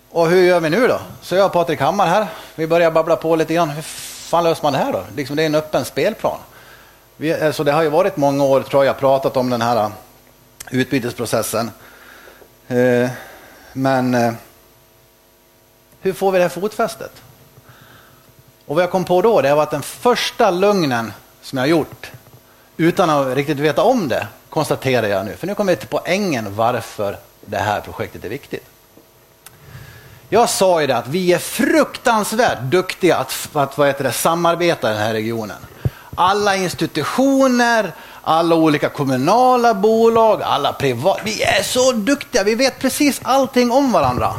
och 0.10 0.28
hur 0.30 0.42
gör 0.42 0.60
vi 0.60 0.70
nu 0.70 0.88
då? 0.88 1.00
Så 1.22 1.36
jag 1.36 1.46
och 1.46 1.52
Patrik 1.52 1.80
Hammar 1.80 2.08
här, 2.08 2.28
vi 2.56 2.68
börjar 2.68 2.92
babbla 2.92 3.16
på 3.16 3.36
lite 3.36 3.54
grann. 3.54 3.70
Hur 3.70 3.82
fan 3.82 4.44
löser 4.44 4.64
man 4.64 4.74
det 4.74 4.80
här 4.80 4.94
då? 4.94 5.04
Liksom 5.16 5.36
det 5.36 5.44
är 5.44 5.46
en 5.46 5.56
öppen 5.56 5.86
spelplan. 5.86 6.38
Vi, 7.18 7.34
alltså 7.34 7.64
det 7.64 7.72
har 7.72 7.84
ju 7.84 7.90
varit 7.90 8.18
många 8.18 8.44
år, 8.44 8.62
tror 8.62 8.86
jag, 8.86 9.00
pratat 9.00 9.38
om 9.38 9.50
den 9.50 9.62
här 9.62 9.78
äh, 9.78 9.90
utbytesprocessen. 10.72 11.72
Eh, 12.68 13.10
men 13.74 14.14
eh, 14.14 14.34
hur 16.02 16.14
får 16.14 16.32
vi 16.32 16.38
det 16.38 16.44
här 16.44 16.50
fotfästet? 16.50 17.12
Och 18.66 18.76
vad 18.76 18.84
jag 18.84 18.92
kom 18.92 19.06
på 19.06 19.22
då, 19.22 19.42
det 19.42 19.56
var 19.56 19.64
att 19.64 19.72
den 19.72 19.82
första 19.82 20.52
lögnen 20.52 21.14
som 21.42 21.58
jag 21.58 21.68
gjort, 21.68 22.12
utan 22.78 23.10
att 23.10 23.36
riktigt 23.36 23.60
veta 23.60 23.84
om 23.84 24.08
det, 24.08 24.28
konstaterar 24.50 25.08
jag 25.08 25.26
nu. 25.26 25.36
För 25.36 25.48
nu 25.48 25.56
kommer 25.56 25.74
vi 25.74 25.78
till 25.78 25.88
poängen 25.88 26.56
varför 26.56 27.18
det 27.42 27.58
här 27.58 27.82
projektet 27.82 28.26
är 28.26 28.30
viktigt. 28.30 28.66
Jag 30.30 30.50
sa 30.50 30.82
ju 30.82 30.88
det 30.88 30.98
att 30.98 31.08
vi 31.08 31.34
är 31.34 31.38
fruktansvärt 31.38 32.62
duktiga 32.62 33.18
att, 33.18 33.50
att 33.54 33.78
vad 33.78 33.88
heter 33.88 34.04
det, 34.04 34.12
samarbeta 34.12 34.90
i 34.90 34.94
den 34.94 35.02
här 35.02 35.14
regionen. 35.14 35.58
Alla 36.16 36.56
institutioner, 36.56 37.92
alla 38.22 38.56
olika 38.56 38.90
kommunala 38.90 39.74
bolag, 39.74 40.42
alla 40.42 40.74
privata. 40.74 41.22
Vi 41.24 41.44
är 41.44 41.64
så 41.64 41.92
duktiga, 41.92 42.44
vi 42.44 42.56
vet 42.56 42.80
precis 42.80 43.22
allting 43.24 43.72
om 43.72 43.92
varandra. 43.92 44.34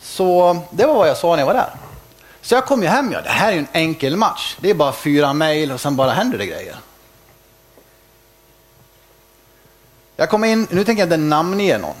Så 0.00 0.56
det 0.70 0.86
var 0.86 0.94
vad 0.94 1.08
jag 1.08 1.16
sa 1.16 1.30
när 1.30 1.38
jag 1.38 1.46
var 1.46 1.54
där. 1.54 1.70
Så 2.42 2.54
jag 2.54 2.66
kom 2.66 2.82
ju 2.82 2.88
hem, 2.88 3.12
ja, 3.12 3.20
det 3.20 3.28
här 3.28 3.48
är 3.48 3.52
ju 3.52 3.58
en 3.58 3.66
enkel 3.72 4.16
match. 4.16 4.56
Det 4.60 4.70
är 4.70 4.74
bara 4.74 4.92
fyra 4.92 5.32
mejl 5.32 5.72
och 5.72 5.80
sen 5.80 5.96
bara 5.96 6.10
händer 6.10 6.38
det 6.38 6.46
grejer. 6.46 6.76
Jag 10.16 10.30
kom 10.30 10.44
in, 10.44 10.66
nu 10.70 10.84
tänker 10.84 11.00
jag 11.00 11.06
inte 11.06 11.16
namnge 11.16 11.78
någon 11.78 11.96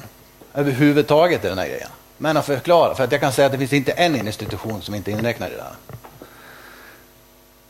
överhuvudtaget 0.54 1.44
i 1.44 1.48
den 1.48 1.58
här 1.58 1.66
grejen. 1.66 1.90
Men 2.22 2.36
att 2.36 2.46
förklara, 2.46 2.94
för 2.94 3.04
att 3.04 3.12
jag 3.12 3.20
kan 3.20 3.32
säga 3.32 3.46
att 3.46 3.52
det 3.52 3.58
finns 3.58 3.72
inte 3.72 3.92
en 3.92 4.16
institution 4.16 4.82
som 4.82 4.94
inte 4.94 5.10
är 5.10 5.12
inräknad 5.12 5.52
i 5.52 5.54
det 5.56 5.62
här. 5.62 5.72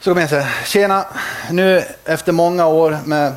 Så 0.01 0.11
kom 0.11 0.21
jag 0.21 0.31
säga, 0.31 0.49
tjena, 0.65 1.05
nu 1.51 1.85
efter 2.05 2.33
många 2.33 2.67
år 2.67 2.99
med 3.05 3.35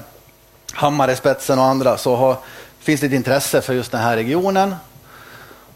Hammar 0.74 1.12
i 1.12 1.16
spetsen 1.16 1.60
och 1.60 1.66
andra 1.66 1.98
så 1.98 2.16
har, 2.16 2.38
finns 2.80 3.02
det 3.02 3.08
ett 3.08 3.14
intresse 3.14 3.62
för 3.62 3.74
just 3.74 3.92
den 3.92 4.02
här 4.02 4.16
regionen. 4.16 4.76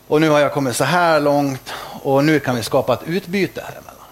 Och 0.07 0.21
nu 0.21 0.29
har 0.29 0.39
jag 0.39 0.53
kommit 0.53 0.75
så 0.75 0.83
här 0.83 1.19
långt 1.19 1.73
och 2.03 2.25
nu 2.25 2.39
kan 2.39 2.55
vi 2.55 2.63
skapa 2.63 2.93
ett 2.93 3.03
utbyte 3.05 3.61
här 3.61 3.71
emellan. 3.71 4.07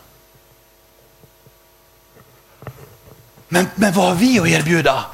Men, 3.48 3.68
men 3.76 3.94
vad 3.94 4.06
har 4.06 4.16
vi 4.16 4.40
att 4.40 4.48
erbjuda? 4.48 5.06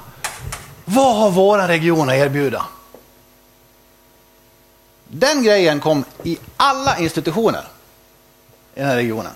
Vad 0.86 1.16
har 1.16 1.30
våra 1.30 1.68
region 1.68 2.10
att 2.10 2.16
erbjuda? 2.16 2.66
Den 5.12 5.44
grejen 5.44 5.80
kom 5.80 6.04
i 6.24 6.38
alla 6.58 6.98
institutioner 6.98 7.64
i 8.76 8.80
den 8.80 8.90
här 8.90 8.96
regionen. 8.96 9.32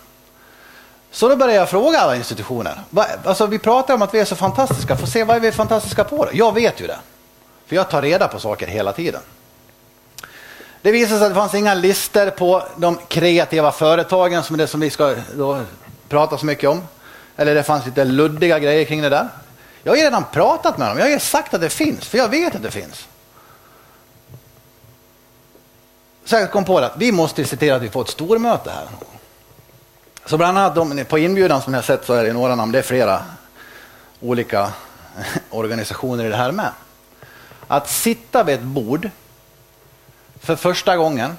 Så 1.11 1.29
då 1.29 1.35
började 1.35 1.59
jag 1.59 1.69
fråga 1.69 1.99
alla 1.99 2.15
institutioner. 2.15 2.79
Alltså, 3.25 3.45
vi 3.45 3.59
pratar 3.59 3.93
om 3.93 4.01
att 4.01 4.13
vi 4.13 4.19
är 4.19 4.25
så 4.25 4.35
fantastiska, 4.35 4.97
få 4.97 5.07
se 5.07 5.23
vad 5.23 5.35
är 5.35 5.39
vi 5.39 5.51
fantastiska 5.51 6.03
på. 6.03 6.25
Då? 6.25 6.29
Jag 6.33 6.53
vet 6.53 6.81
ju 6.81 6.87
det. 6.87 6.97
För 7.67 7.75
jag 7.75 7.89
tar 7.89 8.01
reda 8.01 8.27
på 8.27 8.39
saker 8.39 8.67
hela 8.67 8.93
tiden. 8.93 9.21
Det 10.81 10.91
visade 10.91 11.19
sig 11.19 11.25
att 11.25 11.31
det 11.31 11.35
fanns 11.35 11.53
inga 11.53 11.73
lister 11.73 12.29
på 12.29 12.63
de 12.75 12.99
kreativa 13.07 13.71
företagen 13.71 14.43
som 14.43 14.53
är 14.53 14.57
det 14.57 14.67
som 14.67 14.79
vi 14.79 14.89
ska 14.89 15.15
prata 16.09 16.37
så 16.37 16.45
mycket 16.45 16.69
om. 16.69 16.83
Eller 17.37 17.55
det 17.55 17.63
fanns 17.63 17.85
lite 17.85 18.03
luddiga 18.03 18.59
grejer 18.59 18.85
kring 18.85 19.01
det 19.01 19.09
där. 19.09 19.27
Jag 19.83 19.91
har 19.91 19.97
redan 19.97 20.23
pratat 20.31 20.77
med 20.77 20.89
dem. 20.89 20.99
Jag 20.99 21.11
har 21.11 21.19
sagt 21.19 21.53
att 21.53 21.61
det 21.61 21.69
finns, 21.69 22.07
för 22.07 22.17
jag 22.17 22.29
vet 22.29 22.55
att 22.55 22.63
det 22.63 22.71
finns. 22.71 23.07
Så 26.25 26.35
jag 26.35 26.51
kom 26.51 26.65
på 26.65 26.77
att 26.77 26.93
vi 26.97 27.11
måste 27.11 27.45
se 27.45 27.55
till 27.55 27.73
att 27.73 27.81
vi 27.81 27.89
får 27.89 28.01
ett 28.01 28.09
stormöte 28.09 28.71
här. 28.71 28.87
Så 30.25 30.37
bland 30.37 30.57
annat 30.57 30.75
de, 30.75 31.05
på 31.05 31.17
inbjudan 31.17 31.61
som 31.61 31.71
ni 31.71 31.77
har 31.77 31.83
sett 31.83 32.05
så 32.05 32.13
är 32.13 32.23
det 32.23 32.33
några 32.33 32.55
namn, 32.55 32.71
det 32.71 32.79
är 32.79 32.83
flera 32.83 33.21
olika 34.21 34.71
organisationer 35.49 36.25
i 36.25 36.29
det 36.29 36.35
här 36.35 36.51
med. 36.51 36.71
Att 37.67 37.89
sitta 37.89 38.43
vid 38.43 38.55
ett 38.55 38.61
bord 38.61 39.09
för 40.39 40.55
första 40.55 40.97
gången 40.97 41.37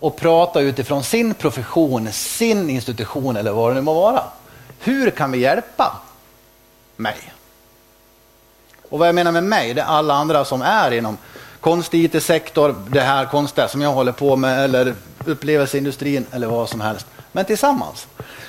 och 0.00 0.16
prata 0.16 0.60
utifrån 0.60 1.04
sin 1.04 1.34
profession, 1.34 2.12
sin 2.12 2.70
institution 2.70 3.36
eller 3.36 3.52
vad 3.52 3.70
det 3.70 3.74
nu 3.74 3.80
må 3.80 3.94
vara. 3.94 4.22
Hur 4.78 5.10
kan 5.10 5.32
vi 5.32 5.38
hjälpa 5.38 6.00
mig? 6.96 7.32
Och 8.90 8.98
vad 8.98 9.08
jag 9.08 9.14
menar 9.14 9.32
med 9.32 9.44
mig, 9.44 9.74
det 9.74 9.80
är 9.80 9.86
alla 9.86 10.14
andra 10.14 10.44
som 10.44 10.62
är 10.62 10.90
inom 10.90 11.18
konst 11.60 11.94
IT-sektor, 11.94 12.74
det 12.88 13.00
här 13.00 13.26
konstiga 13.26 13.68
som 13.68 13.80
jag 13.80 13.92
håller 13.92 14.12
på 14.12 14.36
med 14.36 14.64
eller 14.64 14.94
upplevelseindustrin 15.24 16.26
eller 16.32 16.46
vad 16.46 16.68
som 16.68 16.80
helst. 16.80 17.06
Men 17.32 17.44
tillsammans. 17.44 18.06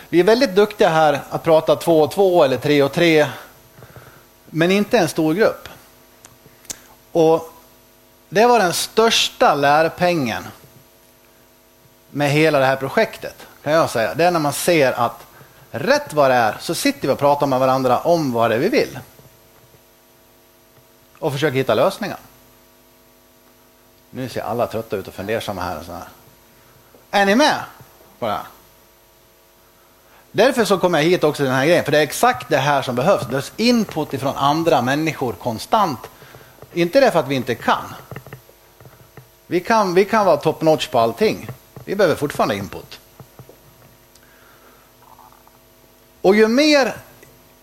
Vi 0.10 0.20
är 0.20 0.24
väldigt 0.24 0.56
duktiga 0.56 0.90
här 0.90 1.22
att 1.30 1.44
prata 1.44 1.76
två 1.76 2.02
och 2.02 2.12
två 2.12 2.44
eller 2.44 2.58
tre 2.58 2.84
och 2.84 2.92
tre. 2.92 3.28
Men 4.46 4.72
inte 4.72 4.98
en 4.98 5.08
stor 5.08 5.34
grupp. 5.34 5.70
Och 7.12 7.54
det 8.30 8.46
var 8.46 8.60
den 8.60 8.74
största 8.74 9.56
lärpengen 9.56 10.44
med 12.10 12.32
hela 12.32 12.60
det 12.60 12.66
här 12.66 12.76
projektet 12.76 13.36
kan 13.64 13.74
jag 13.74 13.90
säga. 13.90 14.14
Det 14.14 14.24
är 14.24 14.32
när 14.32 14.40
man 14.40 14.54
ser 14.54 14.92
att 14.92 15.26
rätt 15.72 16.14
vad 16.14 16.32
det 16.32 16.36
är 16.36 16.58
så 16.60 16.76
sitter 16.76 17.08
vi 17.08 17.14
och 17.14 17.20
pratar 17.20 17.48
med 17.48 17.60
varandra 17.60 18.00
om 18.00 18.32
vad 18.32 18.52
det 18.52 18.56
är 18.56 18.60
vi 18.60 18.70
vill. 18.70 19.00
Och 21.20 21.32
försöker 21.32 21.58
hitta 21.58 21.76
lösningar. 21.76 22.18
Nu 24.14 24.30
ser 24.30 24.42
alla 24.42 24.68
trötta 24.68 24.96
ut 24.96 25.08
och 25.08 25.14
fundersamma 25.14 25.62
här. 25.62 25.80
Och 25.80 25.86
så 25.86 25.92
här. 25.92 26.08
Är 27.12 27.26
ni 27.26 27.36
med 27.36 27.60
på 28.20 28.26
det 28.26 28.32
här? 28.32 28.46
Därför 30.32 30.66
så 30.66 30.78
kommer 30.78 31.00
jag 31.00 31.06
hit 31.06 31.24
också 31.24 31.38
till 31.38 31.46
den 31.46 31.56
här 31.56 31.66
grejen, 31.66 31.84
för 31.84 31.92
det 31.92 31.98
är 31.98 32.04
exakt 32.04 32.50
det 32.50 32.58
här 32.58 32.82
som 32.82 32.96
behövs. 32.96 33.22
Det 33.22 33.28
behövs 33.28 33.54
input 33.58 34.14
ifrån 34.14 34.36
andra 34.36 34.82
människor 34.82 35.34
konstant. 35.34 36.00
Inte 36.74 37.00
därför 37.00 37.20
att 37.20 37.28
vi 37.28 37.36
inte 37.36 37.56
kan. 37.56 37.96
Vi 39.48 39.60
kan, 39.60 39.94
vi 39.94 40.06
kan 40.06 40.26
vara 40.26 40.38
top 40.38 40.62
notch 40.62 40.88
på 40.88 41.00
allting. 41.00 41.48
Vi 41.86 41.96
behöver 41.96 42.16
fortfarande 42.16 42.56
input. 42.56 43.00
Och 46.22 46.36
ju 46.36 46.48
mer 46.48 46.96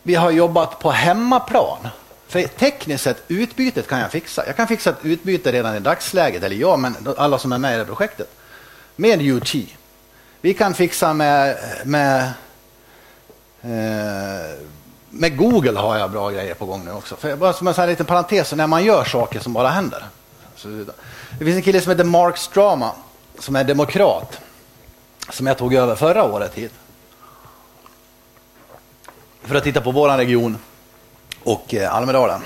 vi 0.02 0.14
har 0.14 0.30
jobbat 0.30 0.78
på 0.78 0.90
hemmaplan 0.90 1.88
för 2.28 2.42
tekniskt 2.42 3.04
sett, 3.04 3.22
utbytet 3.28 3.88
kan 3.88 4.00
jag 4.00 4.12
fixa. 4.12 4.46
Jag 4.46 4.56
kan 4.56 4.68
fixa 4.68 4.90
ett 4.90 4.96
utbyte 5.02 5.52
redan 5.52 5.76
i 5.76 5.80
dagsläget, 5.80 6.42
eller 6.42 6.56
jag, 6.56 6.78
men 6.78 6.96
alla 7.16 7.38
som 7.38 7.52
är 7.52 7.58
med 7.58 7.74
i 7.74 7.78
det 7.78 7.84
projektet. 7.84 8.30
Med 8.96 9.22
UT. 9.22 9.54
Vi 10.40 10.54
kan 10.54 10.74
fixa 10.74 11.12
med, 11.12 11.58
med, 11.84 12.22
eh, 13.62 14.58
med 15.10 15.36
Google 15.36 15.78
har 15.78 15.98
jag 15.98 16.10
bra 16.10 16.30
grejer 16.30 16.54
på 16.54 16.66
gång 16.66 16.84
nu 16.84 16.92
också. 16.92 17.16
För 17.16 17.36
bara 17.36 17.52
som 17.52 17.66
en 17.66 17.88
liten 17.88 18.06
parentes, 18.06 18.52
när 18.52 18.66
man 18.66 18.84
gör 18.84 19.04
saker 19.04 19.40
som 19.40 19.52
bara 19.52 19.68
händer. 19.68 20.04
det 21.38 21.44
finns 21.44 21.56
en 21.56 21.62
kille 21.62 21.80
som 21.80 21.90
heter 21.90 22.04
Mark 22.04 22.36
Strama, 22.36 22.92
som 23.38 23.56
är 23.56 23.64
demokrat, 23.64 24.40
som 25.30 25.46
jag 25.46 25.58
tog 25.58 25.74
över 25.74 25.94
förra 25.94 26.24
året 26.24 26.54
hit. 26.54 26.72
För 29.42 29.54
att 29.54 29.64
titta 29.64 29.80
på 29.80 29.90
vår 29.90 30.16
region 30.16 30.58
och 31.48 31.74
eh, 31.74 31.94
Almedalen. 31.94 32.40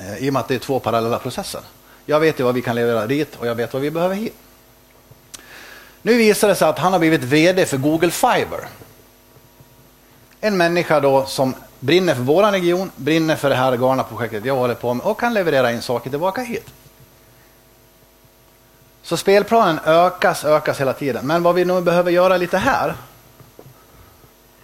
Eh, 0.00 0.24
I 0.24 0.28
och 0.28 0.32
med 0.32 0.40
att 0.40 0.48
det 0.48 0.54
är 0.54 0.58
två 0.58 0.80
parallella 0.80 1.18
processer. 1.18 1.60
Jag 2.06 2.20
vet 2.20 2.40
ju 2.40 2.44
vad 2.44 2.54
vi 2.54 2.62
kan 2.62 2.74
leverera 2.74 3.06
dit 3.06 3.36
och 3.36 3.46
jag 3.46 3.54
vet 3.54 3.72
vad 3.72 3.82
vi 3.82 3.90
behöver 3.90 4.14
hit. 4.14 4.36
Nu 6.02 6.14
visar 6.14 6.48
det 6.48 6.54
sig 6.54 6.68
att 6.68 6.78
han 6.78 6.92
har 6.92 7.00
blivit 7.00 7.22
vd 7.22 7.66
för 7.66 7.76
Google 7.76 8.10
Fiber. 8.10 8.68
En 10.40 10.56
människa 10.56 11.00
då 11.00 11.26
som 11.26 11.54
brinner 11.80 12.14
för 12.14 12.22
vår 12.22 12.52
region, 12.52 12.90
brinner 12.96 13.36
för 13.36 13.50
det 13.50 13.56
här 13.56 13.76
galna 13.76 14.02
projektet 14.02 14.44
jag 14.44 14.56
håller 14.56 14.74
på 14.74 14.94
med 14.94 15.06
och 15.06 15.20
kan 15.20 15.34
leverera 15.34 15.72
in 15.72 15.82
saker 15.82 16.10
tillbaka 16.10 16.40
hit. 16.40 16.66
Så 19.02 19.16
spelplanen 19.16 19.80
ökas, 19.84 20.44
ökas 20.44 20.80
hela 20.80 20.92
tiden. 20.92 21.26
Men 21.26 21.42
vad 21.42 21.54
vi 21.54 21.64
nu 21.64 21.80
behöver 21.80 22.10
göra 22.10 22.36
lite 22.36 22.58
här. 22.58 22.94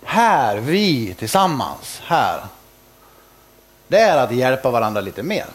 Här, 0.05 0.57
vi 0.57 1.15
tillsammans, 1.15 2.01
här 2.05 2.41
det 3.89 3.99
är 3.99 4.17
att 4.17 4.33
hjälpa 4.33 4.71
varandra 4.71 5.01
lite 5.01 5.23
mer. 5.23 5.47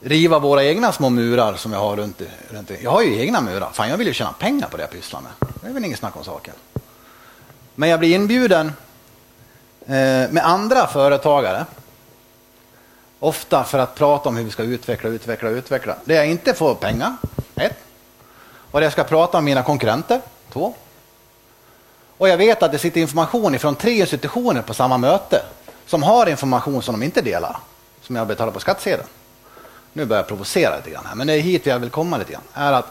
riva 0.00 0.38
våra 0.38 0.64
egna 0.64 0.92
små 0.92 1.10
murar 1.10 1.54
som 1.54 1.72
jag 1.72 1.80
har 1.80 1.96
runt, 1.96 2.22
runt 2.50 2.70
Jag 2.82 2.90
har 2.90 3.02
ju 3.02 3.20
egna 3.20 3.40
murar. 3.40 3.70
Fan, 3.72 3.88
jag 3.88 3.96
vill 3.96 4.06
ju 4.06 4.12
tjäna 4.12 4.32
pengar 4.32 4.68
på 4.68 4.76
det 4.76 4.82
jag 4.82 4.90
pysslar 4.90 5.20
med. 5.20 5.32
Det 5.62 5.68
är 5.68 5.72
väl 5.72 5.84
inget 5.84 5.98
snack 5.98 6.16
om 6.16 6.24
saken. 6.24 6.54
Men 7.74 7.88
jag 7.88 7.98
blir 7.98 8.14
inbjuden 8.14 8.72
eh, 9.86 10.30
med 10.30 10.40
andra 10.42 10.86
företagare. 10.86 11.66
Ofta 13.20 13.64
för 13.64 13.78
att 13.78 13.94
prata 13.94 14.28
om 14.28 14.36
hur 14.36 14.44
vi 14.44 14.50
ska 14.50 14.62
utveckla, 14.62 15.10
utveckla, 15.10 15.48
utveckla. 15.48 15.96
Det 16.04 16.14
jag 16.14 16.26
inte 16.26 16.54
får 16.54 16.74
pengar, 16.74 17.16
ett. 17.56 17.78
Och 18.70 18.80
det 18.80 18.86
jag 18.86 18.92
ska 18.92 19.04
prata 19.04 19.38
om 19.38 19.44
mina 19.44 19.62
konkurrenter, 19.62 20.20
två. 20.52 20.74
Och 22.18 22.28
jag 22.28 22.36
vet 22.36 22.62
att 22.62 22.72
det 22.72 22.78
sitter 22.78 23.00
information 23.00 23.58
från 23.58 23.74
tre 23.74 24.00
institutioner 24.00 24.62
på 24.62 24.74
samma 24.74 24.98
möte 24.98 25.42
som 25.88 26.02
har 26.02 26.28
information 26.28 26.82
som 26.82 27.00
de 27.00 27.04
inte 27.04 27.20
delar, 27.22 27.56
som 28.02 28.16
jag 28.16 28.26
betalar 28.26 28.52
på 28.52 28.60
skattsedeln. 28.60 29.08
Nu 29.92 30.04
börjar 30.04 30.22
jag 30.22 30.28
provocera 30.28 30.76
lite 30.76 30.90
grann 30.90 31.06
här, 31.06 31.14
men 31.14 31.26
det 31.26 31.32
är 31.32 31.40
hit 31.40 31.66
jag 31.66 31.78
vill 31.78 31.90
komma 31.90 32.16
lite 32.16 32.32
grann. 32.32 32.42
Är 32.54 32.72
att 32.72 32.86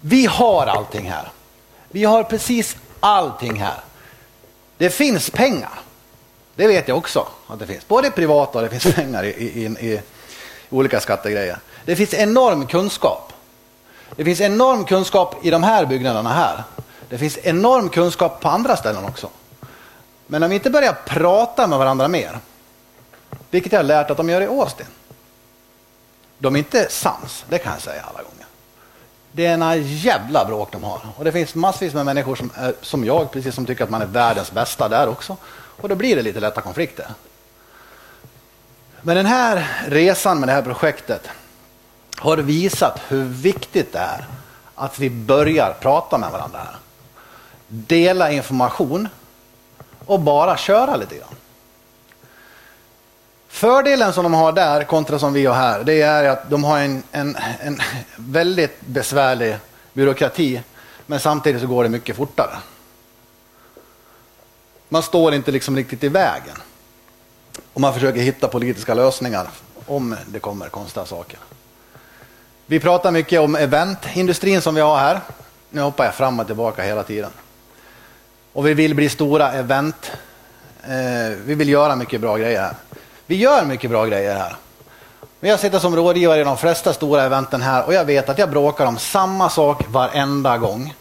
vi 0.00 0.26
har 0.26 0.66
allting 0.66 1.10
här. 1.10 1.28
Vi 1.88 2.04
har 2.04 2.22
precis 2.22 2.76
allting 3.00 3.54
här. 3.54 3.80
Det 4.76 4.90
finns 4.90 5.30
pengar. 5.30 5.80
Det 6.54 6.66
vet 6.66 6.88
jag 6.88 6.98
också 6.98 7.26
att 7.46 7.58
det 7.58 7.66
finns. 7.66 7.88
Både 7.88 8.10
privata 8.10 8.58
och 8.58 8.64
det 8.64 8.78
finns 8.80 8.94
pengar 8.94 9.24
i, 9.24 9.28
i, 9.28 9.64
i, 9.64 9.92
i 9.92 10.00
olika 10.70 11.00
skattegrejer. 11.00 11.58
Det 11.84 11.96
finns 11.96 12.14
enorm 12.14 12.66
kunskap. 12.66 13.32
Det 14.16 14.24
finns 14.24 14.40
enorm 14.40 14.84
kunskap 14.84 15.36
i 15.42 15.50
de 15.50 15.62
här 15.62 15.86
byggnaderna 15.86 16.32
här. 16.32 16.62
Det 17.08 17.18
finns 17.18 17.38
enorm 17.42 17.88
kunskap 17.88 18.40
på 18.40 18.48
andra 18.48 18.76
ställen 18.76 19.04
också. 19.04 19.28
Men 20.26 20.42
om 20.42 20.48
vi 20.48 20.54
inte 20.54 20.70
börjar 20.70 20.96
prata 21.06 21.66
med 21.66 21.78
varandra 21.78 22.08
mer, 22.08 22.38
vilket 23.50 23.72
jag 23.72 23.78
har 23.78 23.84
lärt 23.84 24.10
att 24.10 24.16
de 24.16 24.28
gör 24.28 24.40
i 24.40 24.46
Austin. 24.46 24.86
De 26.38 26.54
är 26.54 26.58
inte 26.58 26.86
sams, 26.90 27.44
det 27.48 27.58
kan 27.58 27.72
jag 27.72 27.82
säga 27.82 28.02
alla 28.02 28.22
gånger. 28.22 28.46
Det 29.32 29.46
är 29.46 29.52
en 29.54 29.82
jävla 29.96 30.44
bråk 30.44 30.72
de 30.72 30.84
har. 30.84 31.00
Och 31.16 31.24
det 31.24 31.32
finns 31.32 31.54
massvis 31.54 31.94
med 31.94 32.04
människor 32.04 32.36
som, 32.36 32.50
är, 32.54 32.74
som 32.82 33.04
jag, 33.04 33.30
precis 33.30 33.54
som 33.54 33.66
tycker 33.66 33.84
att 33.84 33.90
man 33.90 34.02
är 34.02 34.06
världens 34.06 34.52
bästa 34.52 34.88
där 34.88 35.08
också. 35.08 35.36
Och 35.52 35.88
då 35.88 35.94
blir 35.94 36.16
det 36.16 36.22
lite 36.22 36.40
lätta 36.40 36.60
konflikter. 36.60 37.06
Men 39.02 39.16
den 39.16 39.26
här 39.26 39.68
resan 39.88 40.40
med 40.40 40.48
det 40.48 40.52
här 40.52 40.62
projektet 40.62 41.28
har 42.16 42.36
visat 42.36 43.00
hur 43.08 43.24
viktigt 43.24 43.92
det 43.92 43.98
är 43.98 44.26
att 44.74 44.98
vi 44.98 45.10
börjar 45.10 45.76
prata 45.80 46.18
med 46.18 46.30
varandra. 46.30 46.58
Här. 46.58 46.76
Dela 47.68 48.30
information 48.30 49.08
och 50.06 50.20
bara 50.20 50.56
köra 50.56 50.96
lite 50.96 51.14
grann. 51.16 51.34
Fördelen 53.48 54.12
som 54.12 54.22
de 54.22 54.34
har 54.34 54.52
där 54.52 54.84
kontra 54.84 55.18
som 55.18 55.32
vi 55.32 55.46
har 55.46 55.54
här, 55.54 55.84
det 55.84 56.02
är 56.02 56.24
att 56.24 56.50
de 56.50 56.64
har 56.64 56.78
en, 56.78 57.02
en, 57.12 57.36
en 57.60 57.78
väldigt 58.16 58.80
besvärlig 58.80 59.56
byråkrati, 59.92 60.62
men 61.06 61.20
samtidigt 61.20 61.60
så 61.60 61.66
går 61.66 61.82
det 61.82 61.88
mycket 61.88 62.16
fortare. 62.16 62.56
Man 64.88 65.02
står 65.02 65.34
inte 65.34 65.50
liksom 65.50 65.76
riktigt 65.76 66.04
i 66.04 66.08
vägen. 66.08 66.56
Och 67.72 67.80
man 67.80 67.94
försöker 67.94 68.20
hitta 68.20 68.48
politiska 68.48 68.94
lösningar 68.94 69.48
om 69.86 70.16
det 70.26 70.38
kommer 70.38 70.68
konstiga 70.68 71.06
saker. 71.06 71.38
Vi 72.66 72.80
pratar 72.80 73.10
mycket 73.10 73.40
om 73.40 73.56
eventindustrin 73.56 74.60
som 74.60 74.74
vi 74.74 74.80
har 74.80 74.96
här. 74.96 75.20
Nu 75.70 75.80
hoppar 75.80 76.04
jag 76.04 76.14
fram 76.14 76.40
och 76.40 76.46
tillbaka 76.46 76.82
hela 76.82 77.02
tiden. 77.02 77.30
Och 78.56 78.66
vi 78.66 78.74
vill 78.74 78.94
bli 78.94 79.08
stora 79.08 79.52
event. 79.52 80.12
Eh, 80.82 81.36
vi 81.44 81.54
vill 81.54 81.68
göra 81.68 81.96
mycket 81.96 82.20
bra 82.20 82.36
grejer 82.36 82.60
här. 82.60 82.74
Vi 83.26 83.36
gör 83.36 83.64
mycket 83.64 83.90
bra 83.90 84.06
grejer 84.06 84.34
här. 84.34 84.56
Men 85.40 85.50
jag 85.50 85.60
sitter 85.60 85.78
som 85.78 85.96
rådgivare 85.96 86.40
i 86.40 86.44
de 86.44 86.56
flesta 86.56 86.92
stora 86.92 87.22
eventen 87.22 87.62
här 87.62 87.86
och 87.86 87.94
jag 87.94 88.04
vet 88.04 88.28
att 88.28 88.38
jag 88.38 88.50
bråkar 88.50 88.86
om 88.86 88.98
samma 88.98 89.50
sak 89.50 89.84
varenda 89.88 90.58
gång. 90.58 90.94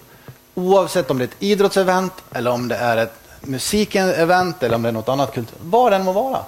Oavsett 0.55 1.11
om 1.11 1.17
det 1.17 1.23
är 1.23 1.27
ett 1.27 1.35
idrottsevent 1.43 2.13
eller 2.33 2.51
om 2.51 2.67
det 2.67 2.75
är 2.75 2.97
ett 2.97 3.13
musikevent 3.41 4.63
eller 4.63 4.75
om 4.75 4.81
det 4.81 4.89
är 4.89 4.93
något 4.93 5.09
annat 5.09 5.33
kultur. 5.33 5.57
Vad 5.61 5.91
det 5.91 5.95
än 5.95 6.05
må 6.05 6.11
vara. 6.11 6.39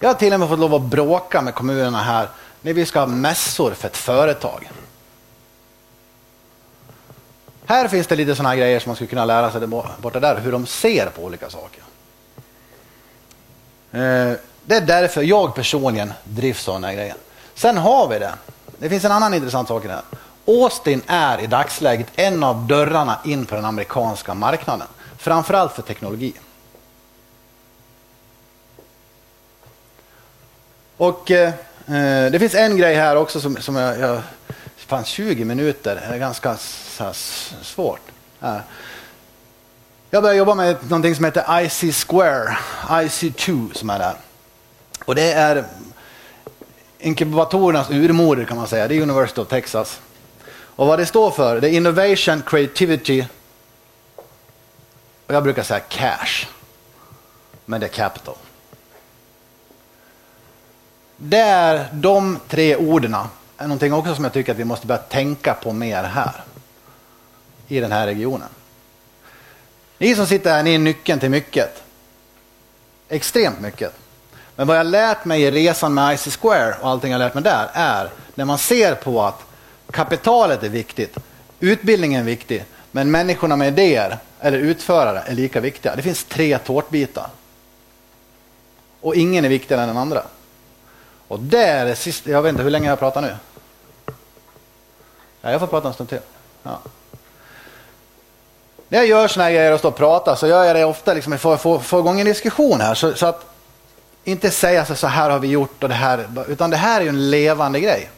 Jag 0.00 0.08
har 0.08 0.14
till 0.14 0.32
och 0.32 0.40
med 0.40 0.48
fått 0.48 0.58
lov 0.58 0.74
att 0.74 0.82
bråka 0.82 1.42
med 1.42 1.54
kommunerna 1.54 2.02
här 2.02 2.28
när 2.60 2.72
vi 2.72 2.86
ska 2.86 3.00
ha 3.00 3.06
mässor 3.06 3.70
för 3.70 3.88
ett 3.88 3.96
företag. 3.96 4.70
Här 7.72 7.88
finns 7.88 8.06
det 8.06 8.16
lite 8.16 8.34
sådana 8.34 8.56
grejer 8.56 8.80
som 8.80 8.90
man 8.90 8.96
skulle 8.96 9.08
kunna 9.08 9.24
lära 9.24 9.50
sig 9.50 9.66
borta 9.66 10.20
där, 10.20 10.40
hur 10.40 10.52
de 10.52 10.66
ser 10.66 11.06
på 11.06 11.22
olika 11.22 11.50
saker. 11.50 11.82
Eh, 13.92 14.36
det 14.64 14.76
är 14.76 14.80
därför 14.80 15.22
jag 15.22 15.54
personligen 15.54 16.12
drivs 16.24 16.68
av 16.68 16.74
den 16.74 16.84
här 16.84 16.94
grejen. 16.94 17.16
Sen 17.54 17.76
har 17.76 18.08
vi 18.08 18.18
det. 18.18 18.34
Det 18.78 18.88
finns 18.88 19.04
en 19.04 19.12
annan 19.12 19.34
intressant 19.34 19.68
sak 19.68 19.84
i 19.84 19.88
det 19.88 19.94
här. 19.94 20.02
Austin 20.46 21.02
är 21.06 21.40
i 21.40 21.46
dagsläget 21.46 22.06
en 22.16 22.44
av 22.44 22.66
dörrarna 22.66 23.18
in 23.24 23.46
på 23.46 23.54
den 23.54 23.64
amerikanska 23.64 24.34
marknaden. 24.34 24.86
Framförallt 25.18 25.72
för 25.72 25.82
teknologi. 25.82 26.32
Och 30.96 31.30
eh, 31.30 31.48
eh 31.86 32.30
det 32.30 32.38
finns 32.38 32.54
en 32.54 32.76
grej 32.76 32.94
här 32.94 33.16
också 33.16 33.40
som, 33.40 33.56
som 33.56 33.76
jag, 33.76 33.98
jag 33.98 34.22
fanns 34.76 35.08
20 35.08 35.44
minuter, 35.44 35.96
är 35.96 36.18
ganska 36.18 36.56
här, 36.98 37.12
svårt. 37.62 38.00
Jag 40.10 40.22
började 40.22 40.38
jobba 40.38 40.54
med 40.54 40.76
någonting 40.82 41.14
som 41.14 41.24
heter 41.24 41.60
IC 41.60 42.04
Square, 42.04 42.56
IC2 42.88 43.74
som 43.74 43.90
är 43.90 43.98
där. 43.98 44.14
Och 45.04 45.14
det 45.14 45.32
är 45.32 45.64
inkubatorernas 46.98 47.90
urmoder 47.90 48.44
kan 48.44 48.56
man 48.56 48.66
säga, 48.66 48.88
det 48.88 48.94
är 48.94 49.02
University 49.02 49.40
of 49.40 49.48
Texas. 49.48 50.00
Och 50.50 50.86
vad 50.86 50.98
det 50.98 51.06
står 51.06 51.30
för, 51.30 51.60
det 51.60 51.68
är 51.68 51.72
Innovation, 51.72 52.42
Creativity 52.46 53.26
och 55.26 55.34
jag 55.34 55.42
brukar 55.42 55.62
säga 55.62 55.80
cash. 55.80 56.46
Men 57.64 57.80
det 57.80 57.86
är 57.86 57.88
capital. 57.88 58.34
Där 61.16 61.88
de 61.92 62.38
tre 62.48 62.76
orden 62.76 63.16
är 63.56 63.62
någonting 63.62 63.92
också 63.92 64.14
som 64.14 64.24
jag 64.24 64.32
tycker 64.32 64.52
att 64.52 64.58
vi 64.58 64.64
måste 64.64 64.86
börja 64.86 65.02
tänka 65.02 65.54
på 65.54 65.72
mer 65.72 66.04
här. 66.04 66.44
I 67.72 67.80
den 67.80 67.92
här 67.92 68.06
regionen. 68.06 68.48
Ni 69.98 70.14
som 70.14 70.26
sitter 70.26 70.50
här, 70.50 70.62
ni 70.62 70.74
är 70.74 70.78
nyckeln 70.78 71.20
till 71.20 71.30
mycket. 71.30 71.82
Extremt 73.08 73.60
mycket. 73.60 73.92
Men 74.56 74.66
vad 74.66 74.76
jag 74.76 74.86
lärt 74.86 75.24
mig 75.24 75.42
i 75.42 75.50
resan 75.50 75.94
med 75.94 76.14
IC 76.14 76.36
Square 76.36 76.74
och 76.80 76.88
allting 76.88 77.12
jag 77.12 77.18
lärt 77.18 77.34
mig 77.34 77.42
där 77.42 77.70
är 77.72 78.10
när 78.34 78.44
man 78.44 78.58
ser 78.58 78.94
på 78.94 79.22
att 79.22 79.40
kapitalet 79.90 80.62
är 80.62 80.68
viktigt, 80.68 81.16
utbildningen 81.60 82.20
är 82.20 82.24
viktig, 82.24 82.64
men 82.90 83.10
människorna 83.10 83.56
med 83.56 83.68
idéer 83.68 84.18
eller 84.40 84.58
utförare 84.58 85.22
är 85.26 85.34
lika 85.34 85.60
viktiga. 85.60 85.96
Det 85.96 86.02
finns 86.02 86.24
tre 86.24 86.58
tårtbitar. 86.58 87.28
Och 89.00 89.14
ingen 89.14 89.44
är 89.44 89.48
viktigare 89.48 89.82
än 89.82 89.88
den 89.88 89.96
andra. 89.96 90.22
Och 91.28 91.40
det 91.40 91.64
är 91.64 91.86
det 91.86 91.96
sista, 91.96 92.30
jag 92.30 92.42
vet 92.42 92.50
inte 92.50 92.62
hur 92.62 92.70
länge 92.70 92.88
jag 92.88 92.98
pratar 92.98 93.20
nu. 93.20 93.36
Ja, 95.40 95.50
jag 95.50 95.60
får 95.60 95.66
prata 95.66 95.88
en 95.88 95.94
stund 95.94 96.08
till. 96.08 96.20
Ja. 96.62 96.80
När 98.92 98.98
jag 98.98 99.08
gör 99.08 99.28
såna 99.28 99.44
här 99.44 99.52
grejer 99.52 99.72
och 99.72 99.78
står 99.78 99.88
och 99.88 99.96
pratar 99.96 100.34
så 100.34 100.46
gör 100.46 100.64
jag 100.64 100.76
det 100.76 100.84
ofta 100.84 101.14
liksom 101.14 101.38
för 101.38 101.54
att 101.54 101.62
få, 101.62 101.80
få 101.80 101.98
igång 101.98 102.20
en 102.20 102.26
diskussion 102.26 102.80
här. 102.80 102.94
Så, 102.94 103.14
så, 103.14 103.26
att 103.26 103.46
inte 104.24 104.50
säga 104.50 104.84
så, 104.84 104.94
så 104.94 105.06
här 105.06 105.30
har 105.30 105.38
vi 105.38 105.48
gjort 105.48 105.82
och 105.82 105.88
det 105.88 105.94
här, 105.94 106.26
utan 106.48 106.70
det 106.70 106.76
här 106.76 107.00
är 107.00 107.04
ju 107.04 107.08
en 107.08 107.30
levande 107.30 107.80
grej. 107.80 108.10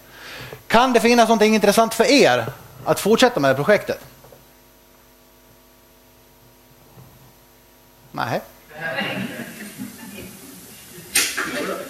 Kan 0.67 0.93
det 0.93 1.01
finnas 1.01 1.29
något 1.29 1.43
intressant 1.43 1.95
för 1.95 2.05
er 2.05 2.47
att 2.85 3.01
fortsätta 3.01 3.41
med 3.41 3.51
det 3.51 3.55
projektet? 3.55 4.01
Nej. 8.13 8.41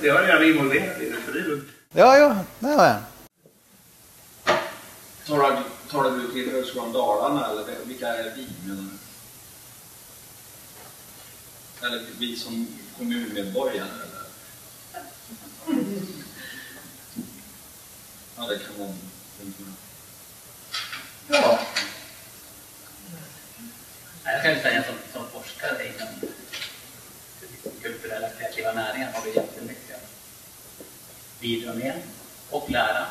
Det 0.01 0.09
har 0.09 0.23
jag 0.23 0.49
involverat 0.49 1.01
i. 1.01 1.13
Ja, 1.93 2.19
ja, 2.19 2.37
det 2.59 2.67
har 2.69 2.87
jag. 2.87 2.97
Talar, 5.27 5.63
talar 5.95 6.11
du 6.11 6.33
till 6.33 6.51
Högskolan 6.51 6.93
Dalarna 6.93 7.51
eller 7.51 7.85
vilka 7.85 8.09
är 8.09 8.35
vi? 8.37 8.47
Eller 11.87 12.07
vi 12.19 12.37
som 12.37 12.69
kommunmedborgare? 12.99 13.89
Eller? 13.89 14.25
Ja, 18.37 18.47
det 18.49 18.59
kan 18.59 18.79
man 18.79 18.99
Ja. 21.29 21.61
Jag 24.25 24.43
kan 24.43 24.55
ju 24.55 24.61
säga 24.61 24.85
som, 24.85 24.95
som 25.13 25.29
forskare 25.29 25.87
inom 25.87 26.09
kulturella 27.83 28.29
kreativa 28.29 28.73
näringar 28.73 29.13
har 29.13 29.23
vi 29.23 29.35
jättemycket 29.35 29.97
att 29.97 31.41
bidra 31.41 31.75
med 31.75 32.03
och 32.51 32.71
lära. 32.71 33.07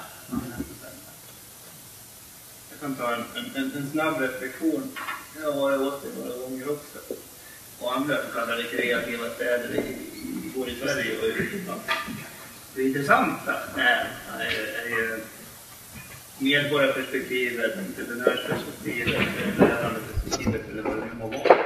Jag 2.83 2.97
kan 2.97 3.05
ta 3.05 3.13
en, 3.13 3.25
en, 3.55 3.71
en 3.77 3.87
snabb 3.87 4.21
reflektion. 4.21 4.83
Jag 5.41 5.51
har 5.51 5.61
varit 5.61 5.81
åt 5.81 6.03
det 6.03 6.19
några 6.19 6.37
gånger 6.37 6.71
också. 6.71 6.99
Och 7.79 7.95
andra 7.97 8.15
så 8.15 8.77
kreativa 8.77 9.29
städer 9.29 9.75
i, 9.75 9.79
i, 9.79 10.51
både 10.55 10.71
i 10.71 10.75
Sverige 10.75 11.17
och 11.19 11.25
i 11.25 11.31
Europa. 11.31 11.73
det 12.75 12.83
intressanta 12.83 13.53
är, 13.77 14.07
är, 14.39 14.85
är 14.85 14.89
ju 14.89 15.19
medborgarperspektivet, 16.37 17.77
entreprenörsperspektivet, 17.77 19.21
lärandeperspektivet 19.59 20.61
eller 20.71 20.81
vad 20.81 20.97
det 20.97 21.05
nu 21.05 21.19
må 21.19 21.27
vara. 21.27 21.57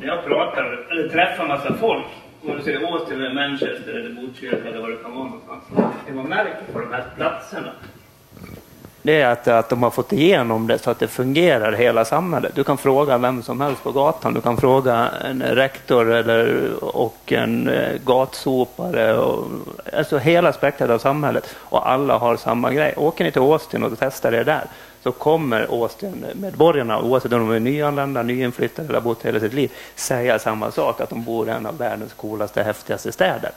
När 0.00 0.06
jag 0.06 0.24
pratar 0.24 0.86
eller 0.90 1.08
träffar 1.08 1.48
massa 1.48 1.74
folk, 1.74 2.06
vare 2.42 2.62
sig 2.62 2.72
det 2.72 2.78
är 2.78 2.92
Austin 2.92 3.16
eller 3.16 3.34
Manchester 3.34 3.92
eller 3.92 4.14
Botkyrka 4.14 4.68
eller 4.68 4.80
vad 4.80 4.90
det 4.90 4.96
kan 4.96 5.14
vara 5.14 5.24
någonstans. 5.24 5.64
Det 6.06 6.12
man 6.12 6.28
märker 6.28 6.72
på 6.72 6.80
de 6.80 6.92
här 6.92 7.04
platserna 7.16 7.72
det 9.02 9.20
är 9.20 9.26
att, 9.26 9.48
att 9.48 9.68
de 9.68 9.82
har 9.82 9.90
fått 9.90 10.12
igenom 10.12 10.66
det 10.66 10.78
så 10.78 10.90
att 10.90 10.98
det 10.98 11.08
fungerar 11.08 11.74
i 11.74 11.76
hela 11.76 12.04
samhället. 12.04 12.52
Du 12.54 12.64
kan 12.64 12.78
fråga 12.78 13.18
vem 13.18 13.42
som 13.42 13.60
helst 13.60 13.82
på 13.82 13.92
gatan. 13.92 14.34
Du 14.34 14.40
kan 14.40 14.56
fråga 14.56 15.08
en 15.24 15.42
rektor 15.42 16.10
eller, 16.10 16.70
och 16.96 17.32
en 17.32 17.68
eh, 17.68 17.98
gatsopare. 18.04 19.18
Och, 19.18 19.46
alltså 19.92 20.18
hela 20.18 20.52
spektrat 20.52 20.90
av 20.90 20.98
samhället. 20.98 21.56
Och 21.56 21.90
alla 21.90 22.18
har 22.18 22.36
samma 22.36 22.72
grej. 22.72 22.94
Åker 22.96 23.24
ni 23.24 23.30
till 23.30 23.42
Austin 23.42 23.82
och 23.82 23.92
testar 23.98 24.30
det 24.30 24.44
där 24.44 24.64
så 25.02 25.12
kommer 25.12 25.66
Austin-medborgarna, 25.70 27.02
oavsett 27.02 27.32
om 27.32 27.48
de 27.48 27.50
är 27.50 27.60
nyanlända, 27.60 28.22
nyinflyttade 28.22 28.88
eller 28.88 28.94
har 28.94 29.04
bott 29.04 29.24
hela 29.24 29.40
sitt 29.40 29.52
liv, 29.52 29.72
säga 29.94 30.38
samma 30.38 30.70
sak, 30.70 31.00
att 31.00 31.10
de 31.10 31.24
bor 31.24 31.48
i 31.48 31.50
en 31.50 31.66
av 31.66 31.78
världens 31.78 32.12
coolaste, 32.12 32.62
häftigaste 32.62 33.12
städer. 33.12 33.50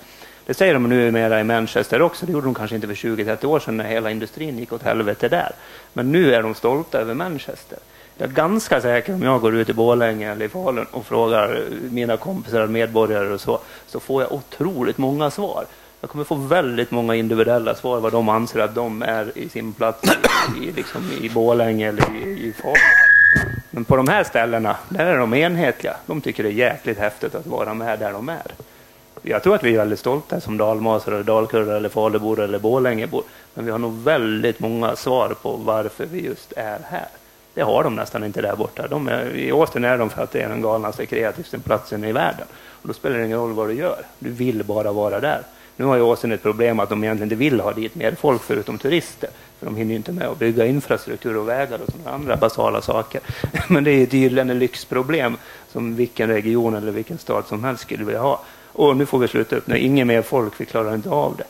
Det 0.46 0.54
säger 0.54 0.74
de 0.74 0.84
numera 0.84 1.40
i 1.40 1.44
Manchester 1.44 2.02
också. 2.02 2.26
Det 2.26 2.32
gjorde 2.32 2.48
de 2.48 2.54
kanske 2.54 2.76
inte 2.76 2.88
för 2.88 2.96
20-30 2.96 3.46
år 3.46 3.60
sedan 3.60 3.78
när 3.78 3.84
hela 3.84 4.12
industrin 4.12 4.60
gick 4.60 4.74
åt 4.74 4.84
helvete 4.84 5.30
där. 5.30 5.52
Men 5.94 6.12
nu 6.12 6.34
är 6.34 6.44
de 6.44 6.56
stolta 6.56 7.00
över 7.00 7.14
Manchester. 7.14 7.78
Jag 8.18 8.30
är 8.30 8.34
ganska 8.34 8.82
säker 8.82 9.14
om 9.14 9.24
jag 9.24 9.42
går 9.42 9.56
ut 9.56 9.70
i 9.70 9.74
Borlänge 9.74 10.32
eller 10.32 10.46
i 10.46 10.50
Falun 10.50 10.86
och 10.92 11.06
frågar 11.06 11.64
mina 11.92 12.18
kompisar, 12.18 12.68
medborgare 12.68 13.34
och 13.34 13.42
så, 13.42 13.60
så 13.88 14.00
får 14.00 14.22
jag 14.22 14.32
otroligt 14.32 14.98
många 14.98 15.32
svar. 15.32 15.66
Jag 16.02 16.10
kommer 16.10 16.26
få 16.26 16.36
väldigt 16.36 16.92
många 16.92 17.16
individuella 17.16 17.76
svar 17.76 18.00
vad 18.00 18.12
de 18.12 18.30
anser 18.30 18.60
att 18.60 18.76
de 18.76 19.02
är 19.02 19.38
i 19.38 19.50
sin 19.50 19.74
plats 19.74 20.12
i, 20.62 20.72
liksom 20.72 21.12
i 21.22 21.30
Borlänge 21.30 21.90
eller 21.90 22.16
i, 22.16 22.30
i 22.30 22.54
Falun. 22.62 22.76
Men 23.72 23.86
på 23.86 23.96
de 23.96 24.08
här 24.08 24.24
ställena, 24.24 24.78
där 24.90 25.06
är 25.06 25.18
de 25.18 25.34
enhetliga. 25.34 25.96
De 26.06 26.22
tycker 26.22 26.44
det 26.44 26.50
är 26.50 26.54
jäkligt 26.54 26.98
häftigt 26.98 27.36
att 27.36 27.48
vara 27.48 27.74
med 27.74 28.00
där 28.00 28.14
de 28.14 28.30
är 28.30 28.52
jag 29.28 29.44
tror 29.44 29.56
att 29.56 29.64
vi 29.64 29.74
är 29.74 29.78
väldigt 29.78 30.00
stolta 30.00 30.42
som 30.42 30.58
dalmasar, 30.58 31.12
eller 31.12 31.24
dalkurrar, 31.24 31.76
eller 31.76 31.90
falubor 31.90 32.40
eller 32.40 32.60
Borlängebor. 32.60 33.24
Men 33.54 33.66
vi 33.66 33.72
har 33.72 33.80
nog 33.80 34.04
väldigt 34.04 34.60
många 34.60 34.96
svar 34.96 35.36
på 35.42 35.52
varför 35.52 36.06
vi 36.06 36.26
just 36.26 36.54
är 36.56 36.80
här. 36.90 37.08
Det 37.54 37.62
har 37.62 37.84
de 37.84 37.96
nästan 37.96 38.24
inte 38.24 38.42
där 38.42 38.56
borta. 38.56 38.88
De 38.88 39.08
är, 39.08 39.36
I 39.36 39.52
Åsten 39.52 39.84
är 39.84 39.98
de 39.98 40.10
för 40.10 40.24
att 40.24 40.32
det 40.32 40.42
är 40.42 40.50
den 40.50 40.62
galnaste 40.62 41.06
kreativaste 41.06 41.60
platsen 41.60 42.04
i 42.04 42.12
världen. 42.12 42.46
Och 42.82 42.88
då 42.88 42.94
spelar 42.94 43.18
det 43.18 43.26
ingen 43.26 43.38
roll 43.38 43.54
vad 43.54 43.68
du 43.68 43.74
gör. 43.74 44.06
Du 44.20 44.30
vill 44.30 44.64
bara 44.64 44.92
vara 44.92 45.20
där. 45.20 45.42
Nu 45.78 45.86
har 45.86 45.96
ju 45.96 46.02
Åsen 46.02 46.32
ett 46.32 46.42
problem 46.42 46.80
att 46.80 46.90
de 46.90 47.04
egentligen 47.04 47.26
inte 47.32 47.36
vill 47.36 47.60
ha 47.60 47.74
dit 47.74 47.96
mer 47.96 48.12
folk 48.12 48.44
förutom 48.44 48.78
turister. 48.78 49.30
För 49.60 49.66
de 49.66 49.76
hinner 49.76 49.96
inte 49.96 50.12
med 50.12 50.28
att 50.28 50.40
bygga 50.40 50.66
infrastruktur 50.66 51.38
och 51.38 51.50
vägar 51.50 51.80
och 51.88 51.92
sådana 51.92 52.12
andra 52.12 52.36
basala 52.38 52.82
saker. 52.82 53.22
Men 53.68 53.84
det 53.84 53.92
är 53.92 54.06
tydligen 54.06 54.50
ett 54.50 54.58
lyxproblem 54.58 55.38
som 55.72 55.96
vilken 55.96 56.30
region 56.30 56.76
eller 56.76 56.92
vilken 56.92 57.18
stad 57.18 57.44
som 57.48 57.64
helst 57.64 57.84
skulle 57.84 58.04
vilja 58.04 58.22
ha. 58.22 58.42
Och 58.76 58.98
nu 58.98 59.06
får 59.06 59.20
vi 59.20 59.28
sluta 59.28 59.56
upp, 59.56 59.68
när 59.68 59.76
ingen 59.76 60.08
mer 60.08 60.22
folk, 60.22 60.54
vi 60.58 60.66
klarar 60.66 60.96
inte 60.96 61.10
av 61.10 61.36
det. 61.38 61.44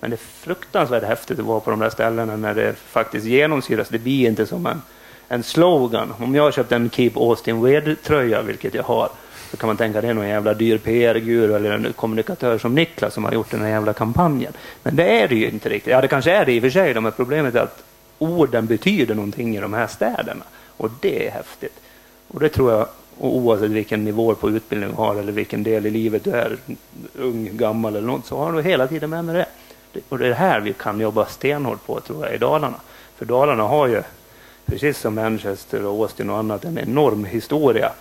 Men 0.00 0.10
det 0.10 0.14
är 0.14 0.44
fruktansvärt 0.44 1.02
häftigt 1.02 1.38
att 1.38 1.44
vara 1.44 1.60
på 1.60 1.70
de 1.70 1.80
där 1.80 1.90
ställena 1.90 2.36
när 2.36 2.54
det 2.54 2.74
faktiskt 2.74 3.26
genomsyras. 3.26 3.88
Det 3.88 3.98
blir 3.98 4.28
inte 4.28 4.46
som 4.46 4.66
en, 4.66 4.82
en 5.28 5.42
slogan. 5.42 6.14
Om 6.18 6.34
jag 6.34 6.42
har 6.42 6.52
köpt 6.52 6.72
en 6.72 6.90
Keep 6.90 7.10
Austin 7.14 7.60
Weird-tröja, 7.64 8.42
vilket 8.42 8.74
jag 8.74 8.82
har, 8.82 9.08
så 9.50 9.56
kan 9.56 9.66
man 9.66 9.76
tänka 9.76 9.98
att 9.98 10.02
det 10.02 10.08
är 10.08 10.14
någon 10.14 10.28
jävla 10.28 10.54
dyr 10.54 10.78
PR-guru 10.78 11.54
eller 11.54 11.70
en 11.70 11.92
kommunikatör 11.92 12.58
som 12.58 12.74
Niklas 12.74 13.14
som 13.14 13.24
har 13.24 13.32
gjort 13.32 13.50
den 13.50 13.60
här 13.60 13.68
jävla 13.68 13.92
kampanjen. 13.92 14.52
Men 14.82 14.96
det 14.96 15.20
är 15.20 15.28
det 15.28 15.34
ju 15.34 15.48
inte 15.48 15.68
riktigt. 15.68 15.92
Ja, 15.92 16.00
det 16.00 16.08
kanske 16.08 16.32
är 16.32 16.46
det 16.46 16.52
i 16.52 16.58
och 16.58 16.62
för 16.62 16.70
sig, 16.70 17.00
men 17.00 17.12
problemet 17.12 17.54
är 17.54 17.60
att 17.60 17.84
orden 18.18 18.66
betyder 18.66 19.14
någonting 19.14 19.56
i 19.56 19.60
de 19.60 19.72
här 19.72 19.86
städerna. 19.86 20.44
Och 20.76 20.90
det 21.00 21.26
är 21.26 21.30
häftigt. 21.30 21.80
Och 22.28 22.40
det 22.40 22.48
tror 22.48 22.72
jag 22.72 22.88
och 23.18 23.36
oavsett 23.36 23.70
vilken 23.70 24.04
nivå 24.04 24.34
på 24.34 24.50
utbildning 24.50 24.90
du 24.90 24.96
har 24.96 25.16
eller 25.16 25.32
vilken 25.32 25.62
del 25.62 25.86
i 25.86 25.90
livet 25.90 26.24
du 26.24 26.30
är, 26.30 26.56
ung, 27.14 27.50
gammal 27.52 27.96
eller 27.96 28.06
något, 28.06 28.26
så 28.26 28.36
har 28.36 28.52
du 28.52 28.62
hela 28.62 28.86
tiden 28.86 29.10
med 29.10 29.24
dig 29.24 29.34
det. 29.34 29.46
Och 30.08 30.18
det 30.18 30.24
är 30.24 30.28
det 30.28 30.34
här 30.34 30.60
vi 30.60 30.72
kan 30.72 31.00
jobba 31.00 31.26
stenhårt 31.26 31.86
på 31.86 32.00
tror 32.00 32.26
jag 32.26 32.34
i 32.34 32.38
Dalarna. 32.38 32.80
För 33.16 33.24
Dalarna 33.24 33.62
har 33.62 33.86
ju, 33.86 34.02
precis 34.66 34.98
som 34.98 35.14
Manchester 35.14 35.84
och 35.84 36.00
Austin 36.00 36.30
och 36.30 36.38
annat, 36.38 36.64
en 36.64 36.78
enorm 36.78 37.24
historia 37.24 37.92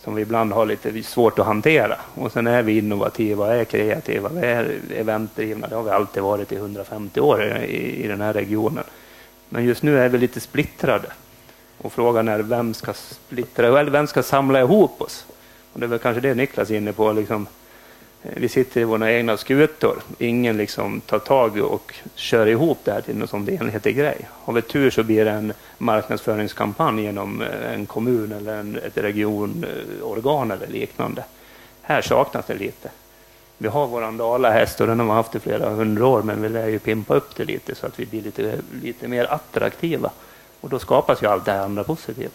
som 0.00 0.14
vi 0.14 0.22
ibland 0.22 0.52
har 0.52 0.66
lite 0.66 1.02
svårt 1.02 1.38
att 1.38 1.46
hantera. 1.46 1.96
Och 2.14 2.32
sen 2.32 2.46
är 2.46 2.62
vi 2.62 2.78
innovativa, 2.78 3.54
är 3.54 3.64
kreativa, 3.64 4.28
vi 4.28 4.40
är 4.40 4.80
eventdrivna. 4.94 5.66
Det 5.68 5.74
har 5.74 5.82
vi 5.82 5.90
alltid 5.90 6.22
varit 6.22 6.52
i 6.52 6.56
150 6.56 7.20
år 7.20 7.44
i, 7.44 8.04
i 8.04 8.06
den 8.06 8.20
här 8.20 8.32
regionen. 8.32 8.84
Men 9.48 9.64
just 9.64 9.82
nu 9.82 9.98
är 9.98 10.08
vi 10.08 10.18
lite 10.18 10.40
splittrade. 10.40 11.08
Och 11.78 11.92
frågan 11.92 12.28
är 12.28 12.38
vem 12.38 12.74
ska 12.74 12.92
splittra, 12.92 13.80
eller 13.80 13.90
vem 13.90 14.06
ska 14.06 14.22
samla 14.22 14.60
ihop 14.60 15.02
oss? 15.02 15.26
Och 15.72 15.80
det 15.80 15.86
är 15.86 15.88
väl 15.88 15.98
kanske 15.98 16.20
det 16.20 16.34
Niklas 16.34 16.70
är 16.70 16.76
inne 16.76 16.92
på. 16.92 17.12
Liksom, 17.12 17.46
eh, 18.22 18.32
vi 18.36 18.48
sitter 18.48 18.80
i 18.80 18.84
våra 18.84 19.12
egna 19.12 19.36
skutor. 19.36 20.02
Ingen 20.18 20.56
liksom 20.56 21.00
tar 21.00 21.18
tag 21.18 21.56
och 21.56 21.94
kör 22.14 22.46
ihop 22.46 22.78
det 22.84 22.92
här 22.92 23.00
till 23.00 23.16
någon 23.16 23.28
sån 23.28 23.48
enhetlig 23.48 23.96
grej. 23.96 24.28
Har 24.30 24.52
vi 24.52 24.62
tur 24.62 24.90
så 24.90 25.02
blir 25.02 25.24
det 25.24 25.30
en 25.30 25.52
marknadsföringskampanj 25.78 27.02
genom 27.02 27.42
eh, 27.42 27.74
en 27.74 27.86
kommun 27.86 28.32
eller 28.32 28.56
en, 28.56 28.76
ett 28.76 28.96
regionorgan 28.96 30.50
eller 30.50 30.66
liknande. 30.66 31.24
Här 31.82 32.02
saknas 32.02 32.46
det 32.46 32.54
lite. 32.54 32.90
Vi 33.58 33.68
har 33.68 33.86
våran 33.86 34.16
dalahäst 34.16 34.80
och 34.80 34.86
den 34.86 35.00
har 35.00 35.06
vi 35.06 35.12
haft 35.12 35.34
i 35.34 35.40
flera 35.40 35.70
hundra 35.70 36.06
år 36.06 36.22
men 36.22 36.42
vi 36.42 36.48
lär 36.48 36.68
ju 36.68 36.78
pimpa 36.78 37.14
upp 37.14 37.36
det 37.36 37.44
lite 37.44 37.74
så 37.74 37.86
att 37.86 38.00
vi 38.00 38.06
blir 38.06 38.22
lite, 38.22 38.58
lite 38.82 39.08
mer 39.08 39.24
attraktiva. 39.24 40.10
Och 40.64 40.70
då 40.70 40.78
skapas 40.78 41.22
ju 41.22 41.26
allt 41.26 41.44
det 41.44 41.52
här 41.52 41.60
andra 41.60 41.84
positiva. 41.84 42.30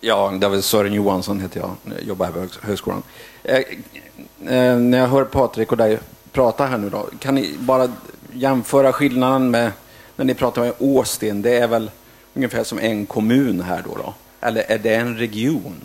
Ja, 0.00 0.32
David 0.40 0.64
Sören 0.64 0.92
Johansson 0.92 1.40
heter 1.40 1.60
jag, 1.60 1.76
jag 1.84 2.02
jobbar 2.02 2.26
här 2.26 2.32
på 2.32 2.66
högskolan. 2.66 3.02
Eh, 3.42 3.56
eh, 3.56 4.78
när 4.78 4.98
jag 4.98 5.08
hör 5.08 5.24
Patrik 5.24 5.72
och 5.72 5.78
dig 5.78 5.98
prata 6.32 6.66
här 6.66 6.78
nu 6.78 6.90
då, 6.90 7.06
kan 7.18 7.34
ni 7.34 7.54
bara 7.58 7.88
jämföra 8.32 8.92
skillnaden 8.92 9.50
med 9.50 9.72
när 10.16 10.24
ni 10.24 10.34
pratar 10.34 10.62
med 10.62 10.72
Åsten? 10.78 11.42
Det 11.42 11.56
är 11.58 11.68
väl 11.68 11.90
ungefär 12.36 12.64
som 12.64 12.78
en 12.78 13.06
kommun 13.06 13.60
här 13.60 13.82
då, 13.82 13.94
då? 13.94 14.14
Eller 14.40 14.62
är 14.62 14.78
det 14.78 14.94
en 14.94 15.16
region? 15.18 15.80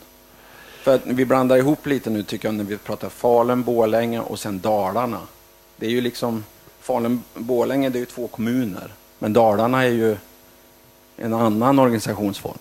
För 0.84 0.96
att 0.96 1.02
vi 1.06 1.26
blandar 1.26 1.58
ihop 1.58 1.86
lite 1.86 2.10
nu 2.10 2.24
tycker 2.24 2.48
jag 2.48 2.56
när 2.56 2.64
vi 2.64 2.78
pratar 2.78 3.10
Falun, 3.10 3.64
Borlänge 3.64 4.20
och 4.20 4.40
sen 4.40 4.60
Dalarna. 4.60 5.20
Det 5.76 5.86
är 5.86 5.90
ju 5.90 6.02
liksom 6.02 6.44
Falun, 6.82 7.24
Borlänge 7.34 7.90
det 7.90 7.98
är 7.98 8.00
ju 8.00 8.06
två 8.06 8.28
kommuner. 8.28 8.94
Men 9.20 9.34
Dalarna 9.34 9.84
är 9.84 9.90
ju 9.90 10.18
en 11.18 11.34
annan 11.34 11.80
organisationsform. 11.80 12.58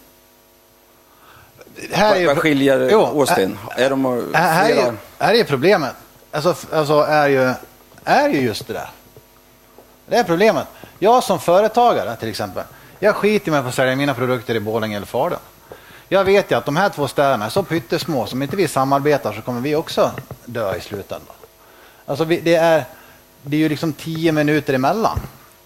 Här 1.92 2.16
är, 2.16 2.26
Vad 2.26 2.38
skiljer 2.38 2.88
jo, 2.92 3.00
Austin? 3.00 3.58
Är, 3.76 3.84
är 3.84 3.90
de 3.90 4.04
här, 4.34 4.70
är, 4.70 4.94
här 5.18 5.34
är 5.34 5.44
problemet. 5.44 5.94
Alltså, 6.30 6.54
alltså 6.72 6.94
är, 6.94 7.28
ju, 7.28 7.54
är 8.04 8.28
ju 8.28 8.40
just 8.40 8.66
det 8.66 8.72
där. 8.72 8.90
Det 10.06 10.16
är 10.16 10.24
problemet. 10.24 10.66
Jag 10.98 11.24
som 11.24 11.40
företagare 11.40 12.16
till 12.16 12.28
exempel. 12.28 12.64
Jag 13.02 13.16
skiter 13.16 13.58
i 13.58 13.62
på 13.62 13.68
att 13.68 13.74
sälja 13.74 13.96
mina 13.96 14.14
produkter 14.14 14.54
i 14.54 14.60
Borlänge 14.60 14.96
eller 14.96 15.06
Falun. 15.06 15.38
Jag 16.08 16.24
vet 16.24 16.50
ju 16.50 16.54
att 16.54 16.64
de 16.64 16.76
här 16.76 16.88
två 16.88 17.08
städerna 17.08 17.44
är 17.46 17.50
så 17.50 17.62
pyttesmå, 17.62 18.26
som 18.26 18.42
inte 18.42 18.56
vi 18.56 18.68
samarbetar 18.68 19.32
så 19.32 19.42
kommer 19.42 19.60
vi 19.60 19.74
också 19.74 20.10
dö 20.44 20.76
i 20.76 20.80
slutändan. 20.80 21.34
Alltså 22.06 22.24
vi, 22.24 22.40
det, 22.40 22.54
är, 22.54 22.84
det 23.42 23.56
är 23.56 23.60
ju 23.60 23.68
liksom 23.68 23.92
tio 23.92 24.32
minuter 24.32 24.74
emellan. 24.74 25.20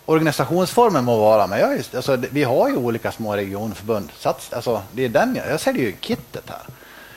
Organisationsformen 0.06 1.04
må 1.04 1.16
vara, 1.16 1.46
men 1.46 1.60
jag 1.60 1.76
just, 1.76 1.94
alltså, 1.94 2.16
vi 2.16 2.44
har 2.44 2.68
ju 2.68 2.76
olika 2.76 3.12
små 3.12 3.36
regionförbund. 3.36 4.08
Sats, 4.18 4.52
alltså, 4.52 4.82
det 4.92 5.04
är 5.04 5.08
den 5.08 5.36
jag, 5.36 5.50
jag 5.50 5.60
säljer 5.60 5.84
ju 5.84 5.94
kittet 6.00 6.44
här. 6.50 6.62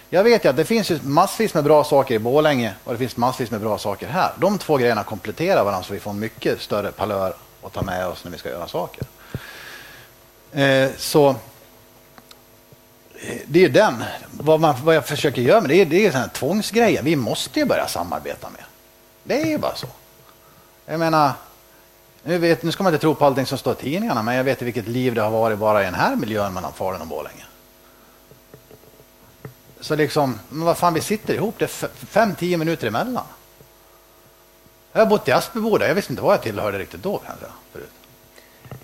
Jag 0.10 0.24
vet 0.24 0.46
ju 0.46 0.50
att 0.50 0.56
det 0.58 0.66
finns 0.66 0.92
ju 0.92 1.00
massvis 1.04 1.54
med 1.54 1.64
bra 1.64 1.84
saker 1.84 2.16
i 2.16 2.20
Borlänge 2.20 2.74
och 2.84 2.94
det 2.94 3.00
finns 3.00 3.18
massvis 3.18 3.52
med 3.52 3.62
bra 3.62 3.78
saker 3.78 4.08
här. 4.08 4.32
De 4.38 4.58
två 4.58 4.78
grejerna 4.78 5.04
kompletterar 5.04 5.64
varandra 5.64 5.84
så 5.84 5.94
vi 5.94 6.00
får 6.00 6.14
mycket 6.14 6.62
större 6.62 6.92
palör 6.92 7.34
att 7.64 7.74
ta 7.74 7.82
med 7.82 8.08
oss 8.08 8.24
när 8.24 8.32
vi 8.32 8.38
ska 8.38 8.50
göra 8.50 8.68
saker. 8.68 9.04
Eh, 10.52 10.90
så 10.98 11.30
eh, 11.30 11.36
det 13.48 13.66
är 13.66 13.70
den. 13.70 14.04
Vad, 14.32 14.60
man, 14.60 14.76
vad 14.84 14.96
jag 14.96 15.08
försöker 15.08 15.42
göra 15.42 15.62
med 15.62 15.70
det 15.70 15.82
är, 15.82 15.86
det 15.86 16.06
är 16.06 16.28
tvångsgrejer. 16.28 17.04
Vi 17.04 17.16
måste 17.16 17.60
ju 17.60 17.66
börja 17.66 17.88
samarbeta 17.88 18.50
med. 18.50 18.64
Det 19.24 19.42
är 19.42 19.46
ju 19.46 19.58
bara 19.58 19.76
så. 19.76 19.88
Jag 20.86 21.00
menar, 21.00 21.32
nu, 22.24 22.38
vet, 22.38 22.64
nu 22.64 22.72
ska 22.72 22.84
man 22.84 22.94
inte 22.94 23.02
tro 23.02 23.16
på 23.16 23.26
allting 23.26 23.46
som 23.46 23.58
står 23.58 23.74
i 23.74 23.76
tidningarna, 23.76 24.24
men 24.24 24.36
jag 24.36 24.44
vet 24.44 24.62
vilket 24.62 24.88
liv 24.88 25.16
det 25.16 25.22
har 25.22 25.32
varit 25.32 25.60
bara 25.60 25.82
i 25.82 25.86
den 25.86 25.96
här 25.96 26.16
miljön 26.16 26.54
mellan 26.54 26.74
Falun 26.74 27.02
och 27.02 27.08
Borlänge. 27.08 27.44
Så 29.80 29.96
liksom, 29.96 30.40
men 30.50 30.66
vad 30.66 30.78
fan, 30.78 30.94
vi 30.94 31.02
sitter 31.02 31.34
ihop, 31.34 31.56
det 31.58 31.66
är 31.66 31.88
fem, 32.06 32.36
tio 32.36 32.58
minuter 32.58 32.88
emellan. 32.88 33.26
Jag 34.92 35.02
har 35.02 35.06
bott 35.06 35.28
i 35.28 35.32
Aspeboda, 35.32 35.88
jag 35.88 35.96
visste 35.96 36.14
inte 36.14 36.24
vad 36.24 36.34
jag 36.34 36.42
tillhörde 36.42 36.80
riktigt 36.80 37.04
då. 37.04 37.18
Kanske, 37.18 37.46
förut. 37.72 37.92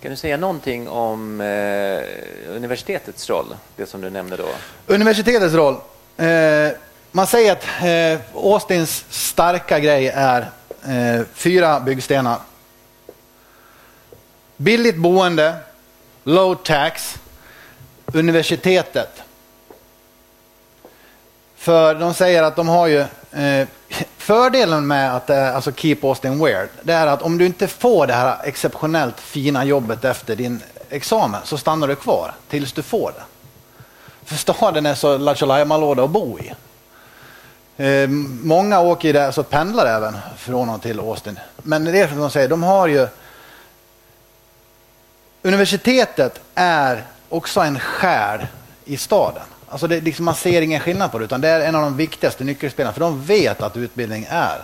Kan 0.04 0.12
du 0.12 0.18
säga 0.18 0.38
någonting 0.38 0.90
om 0.90 1.42
eh, 1.42 2.56
universitetets 2.56 3.30
roll, 3.30 3.56
det 3.76 3.86
som 3.86 4.02
du 4.02 4.10
nämnde 4.10 4.38
då? 4.38 4.48
Universitetets 4.88 5.54
roll. 5.54 5.76
Eh, 6.18 6.70
man 7.12 7.28
säger 7.28 7.52
att 7.52 7.64
eh, 7.84 8.26
Austins 8.36 9.06
starka 9.10 9.80
grej 9.80 10.08
är 10.08 10.42
eh, 10.86 11.26
fyra 11.34 11.80
byggstenar. 11.80 12.40
Billigt 14.58 14.98
boende, 14.98 15.56
low 16.24 16.56
tax, 16.56 17.16
universitetet. 18.06 19.24
För 21.56 21.96
de 21.96 22.14
säger 22.14 22.44
att 22.44 22.56
de 22.56 22.68
har 22.68 22.88
ju 22.88 23.00
eh, 23.32 23.68
fördelen 24.24 24.88
med 24.88 25.16
att 25.16 25.30
eh, 25.30 25.56
alltså 25.56 25.72
Keep 25.72 25.98
Austin 26.02 26.40
Weird. 26.44 26.70
Det 26.82 26.94
är 26.94 27.08
att 27.08 27.22
om 27.22 27.38
du 27.38 27.46
inte 27.46 27.68
får 27.68 28.08
det 28.08 28.14
här 28.14 28.38
exceptionellt 28.44 29.20
fina 29.20 29.66
jobbet 29.66 30.06
efter 30.06 30.36
din 30.36 30.62
examen 30.90 31.42
så 31.44 31.58
stannar 31.58 31.88
du 31.88 31.96
kvar 31.96 32.34
tills 32.50 32.74
du 32.74 32.82
får 32.82 33.12
det. 33.12 33.24
För 34.26 34.36
staden 34.36 34.86
är 34.86 34.96
så 34.96 35.18
lattjo 35.18 35.46
låda 35.46 36.04
att 36.04 36.10
bo 36.10 36.40
i. 36.40 36.54
Eh, 37.78 38.10
många 38.44 38.80
åker 38.80 39.08
ju 39.08 39.14
där, 39.14 39.32
så 39.32 39.44
pendlar 39.44 39.86
även 39.86 40.18
från 40.38 40.70
och 40.70 40.82
till 40.82 41.00
Austin. 41.00 41.40
Men 41.58 41.86
det 41.86 42.00
är 42.00 42.08
som 42.08 42.18
de 42.18 42.30
säger, 42.30 42.50
de 42.50 42.64
har 42.64 42.88
ju 42.88 43.08
Universitetet 45.42 46.40
är 46.56 47.04
också 47.30 47.60
en 47.60 47.80
själ 47.80 48.48
i 48.86 48.98
staden. 48.98 49.44
Alltså 49.74 49.88
det, 49.88 50.02
liksom 50.02 50.26
man 50.26 50.36
ser 50.36 50.62
ingen 50.62 50.80
skillnad 50.80 51.12
på 51.12 51.20
det, 51.20 51.26
utan 51.26 51.42
det 51.42 51.48
är 51.48 51.60
en 51.60 51.76
av 51.76 51.82
de 51.82 51.98
viktigaste 51.98 52.44
nyckelspelarna, 52.44 52.94
för 52.94 53.00
de 53.00 53.24
vet 53.24 53.62
att 53.62 53.78
utbildning 53.78 54.28
är 54.30 54.58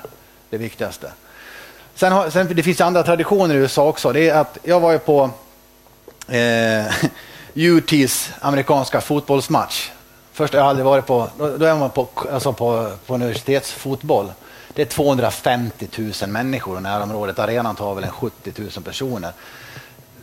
det 0.49 0.57
viktigaste. 0.57 1.11
Sen, 1.95 2.11
har, 2.11 2.29
sen 2.29 2.47
det 2.55 2.63
finns 2.63 2.81
andra 2.81 3.03
traditioner 3.03 3.55
i 3.55 3.57
USA 3.57 3.87
också. 3.87 4.11
Det 4.11 4.29
är 4.29 4.35
att 4.35 4.57
jag 4.63 4.79
var 4.79 4.91
ju 4.91 4.99
på 4.99 5.29
eh, 6.27 6.85
UTs 7.53 8.29
amerikanska 8.39 9.01
fotbollsmatch. 9.01 9.89
Först 10.33 10.53
har 10.53 10.59
jag 10.59 10.69
aldrig 10.69 10.85
varit 10.85 11.05
på, 11.05 11.29
då, 11.37 11.57
då 11.57 11.65
är 11.65 11.75
man 11.75 11.89
på, 11.89 12.07
alltså 12.31 12.53
på, 12.53 12.91
på 13.05 13.13
universitetsfotboll. 13.13 14.31
Det 14.73 14.81
är 14.81 14.85
250 14.85 15.87
000 16.21 16.29
människor 16.29 16.77
i 16.77 16.81
närområdet. 16.81 17.39
Arenan 17.39 17.75
tar 17.75 17.95
väl 17.95 18.03
en 18.03 18.11
70 18.11 18.51
000 18.55 18.69
personer 18.83 19.31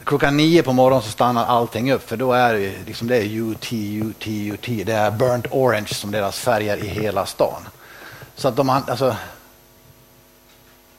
klockan 0.07 0.37
nio 0.37 0.63
på 0.63 0.73
morgonen 0.73 1.03
så 1.03 1.11
stannar 1.11 1.47
allting 1.47 1.93
upp 1.93 2.09
för 2.09 2.17
då 2.17 2.33
är 2.33 2.55
det, 2.55 2.73
liksom, 2.87 3.09
det 3.09 3.17
är 3.17 3.25
UT, 3.25 3.73
UT, 3.73 4.27
UT. 4.27 4.87
Det 4.87 4.93
är 4.93 5.11
burnt 5.11 5.47
orange 5.51 5.89
som 5.89 6.11
deras 6.11 6.39
färger 6.39 6.77
i 6.77 6.89
hela 6.89 7.27
stan. 7.27 7.69
Så 8.35 8.49
att 8.49 8.57
de, 8.57 8.71
alltså, 8.71 9.17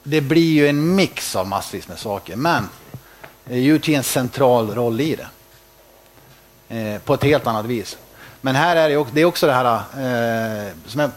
det 0.02 0.20
blir 0.20 0.52
ju 0.52 0.68
en 0.68 0.94
mix 0.94 1.36
av 1.36 1.48
massvis 1.48 1.88
med 1.88 1.98
saker. 1.98 2.36
Men 2.36 2.68
eh, 3.46 3.56
UT 3.56 3.88
är 3.88 3.96
en 3.96 4.02
central 4.02 4.74
roll 4.74 5.00
i 5.00 5.16
det. 5.16 5.28
Eh, 6.68 7.00
på 7.00 7.14
ett 7.14 7.22
helt 7.22 7.46
annat 7.46 7.66
vis. 7.66 7.98
Men 8.40 8.54
här 8.54 8.76
är 8.76 8.88
det, 8.88 8.96
också, 8.96 9.14
det 9.14 9.20
är 9.20 9.24
också 9.24 9.46
det 9.46 9.52
här 9.52 9.74
eh, 9.74 10.72
som 10.86 11.00
är, 11.00 11.10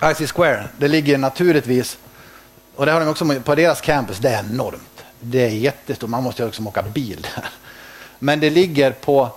eh, 0.00 0.10
IC 0.10 0.32
Square. 0.32 0.68
Det 0.78 0.88
ligger 0.88 1.18
naturligtvis, 1.18 1.98
och 2.76 2.86
det 2.86 2.92
har 2.92 3.00
de 3.00 3.08
också 3.08 3.40
på 3.44 3.54
deras 3.54 3.80
campus, 3.80 4.18
det 4.18 4.28
är 4.28 4.44
enormt. 4.44 4.89
Det 5.20 5.44
är 5.44 5.48
jättestort, 5.48 6.10
man 6.10 6.22
måste 6.22 6.44
liksom 6.44 6.66
åka 6.66 6.82
bil. 6.82 7.26
Men 8.18 8.40
det 8.40 8.50
ligger 8.50 8.92
på 8.92 9.28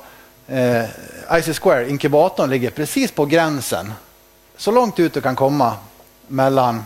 eh, 0.48 0.84
IC 1.40 1.60
Square, 1.60 1.90
inkubatorn 1.90 2.50
ligger 2.50 2.70
precis 2.70 3.12
på 3.12 3.26
gränsen. 3.26 3.94
Så 4.58 4.72
långt 4.72 5.00
ut 5.00 5.14
du 5.14 5.22
kan 5.22 5.36
komma 5.36 5.74
mellan 6.28 6.86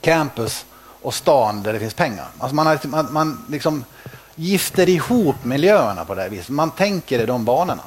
campus 0.00 0.64
och 1.02 1.14
stan 1.14 1.62
där 1.62 1.72
det 1.72 1.78
finns 1.78 1.94
pengar. 1.94 2.28
Alltså 2.38 2.54
man, 2.54 2.66
har, 2.66 2.72
liksom- 2.74 2.90
man, 2.90 3.12
man 3.12 3.44
liksom 3.48 3.84
gifter 4.34 4.88
ihop 4.88 5.44
miljöerna 5.44 6.04
på 6.04 6.14
det 6.14 6.22
här 6.22 6.28
viset. 6.28 6.48
Man 6.48 6.70
tänker 6.70 7.18
i 7.22 7.26
de 7.26 7.44
banorna. 7.44 7.82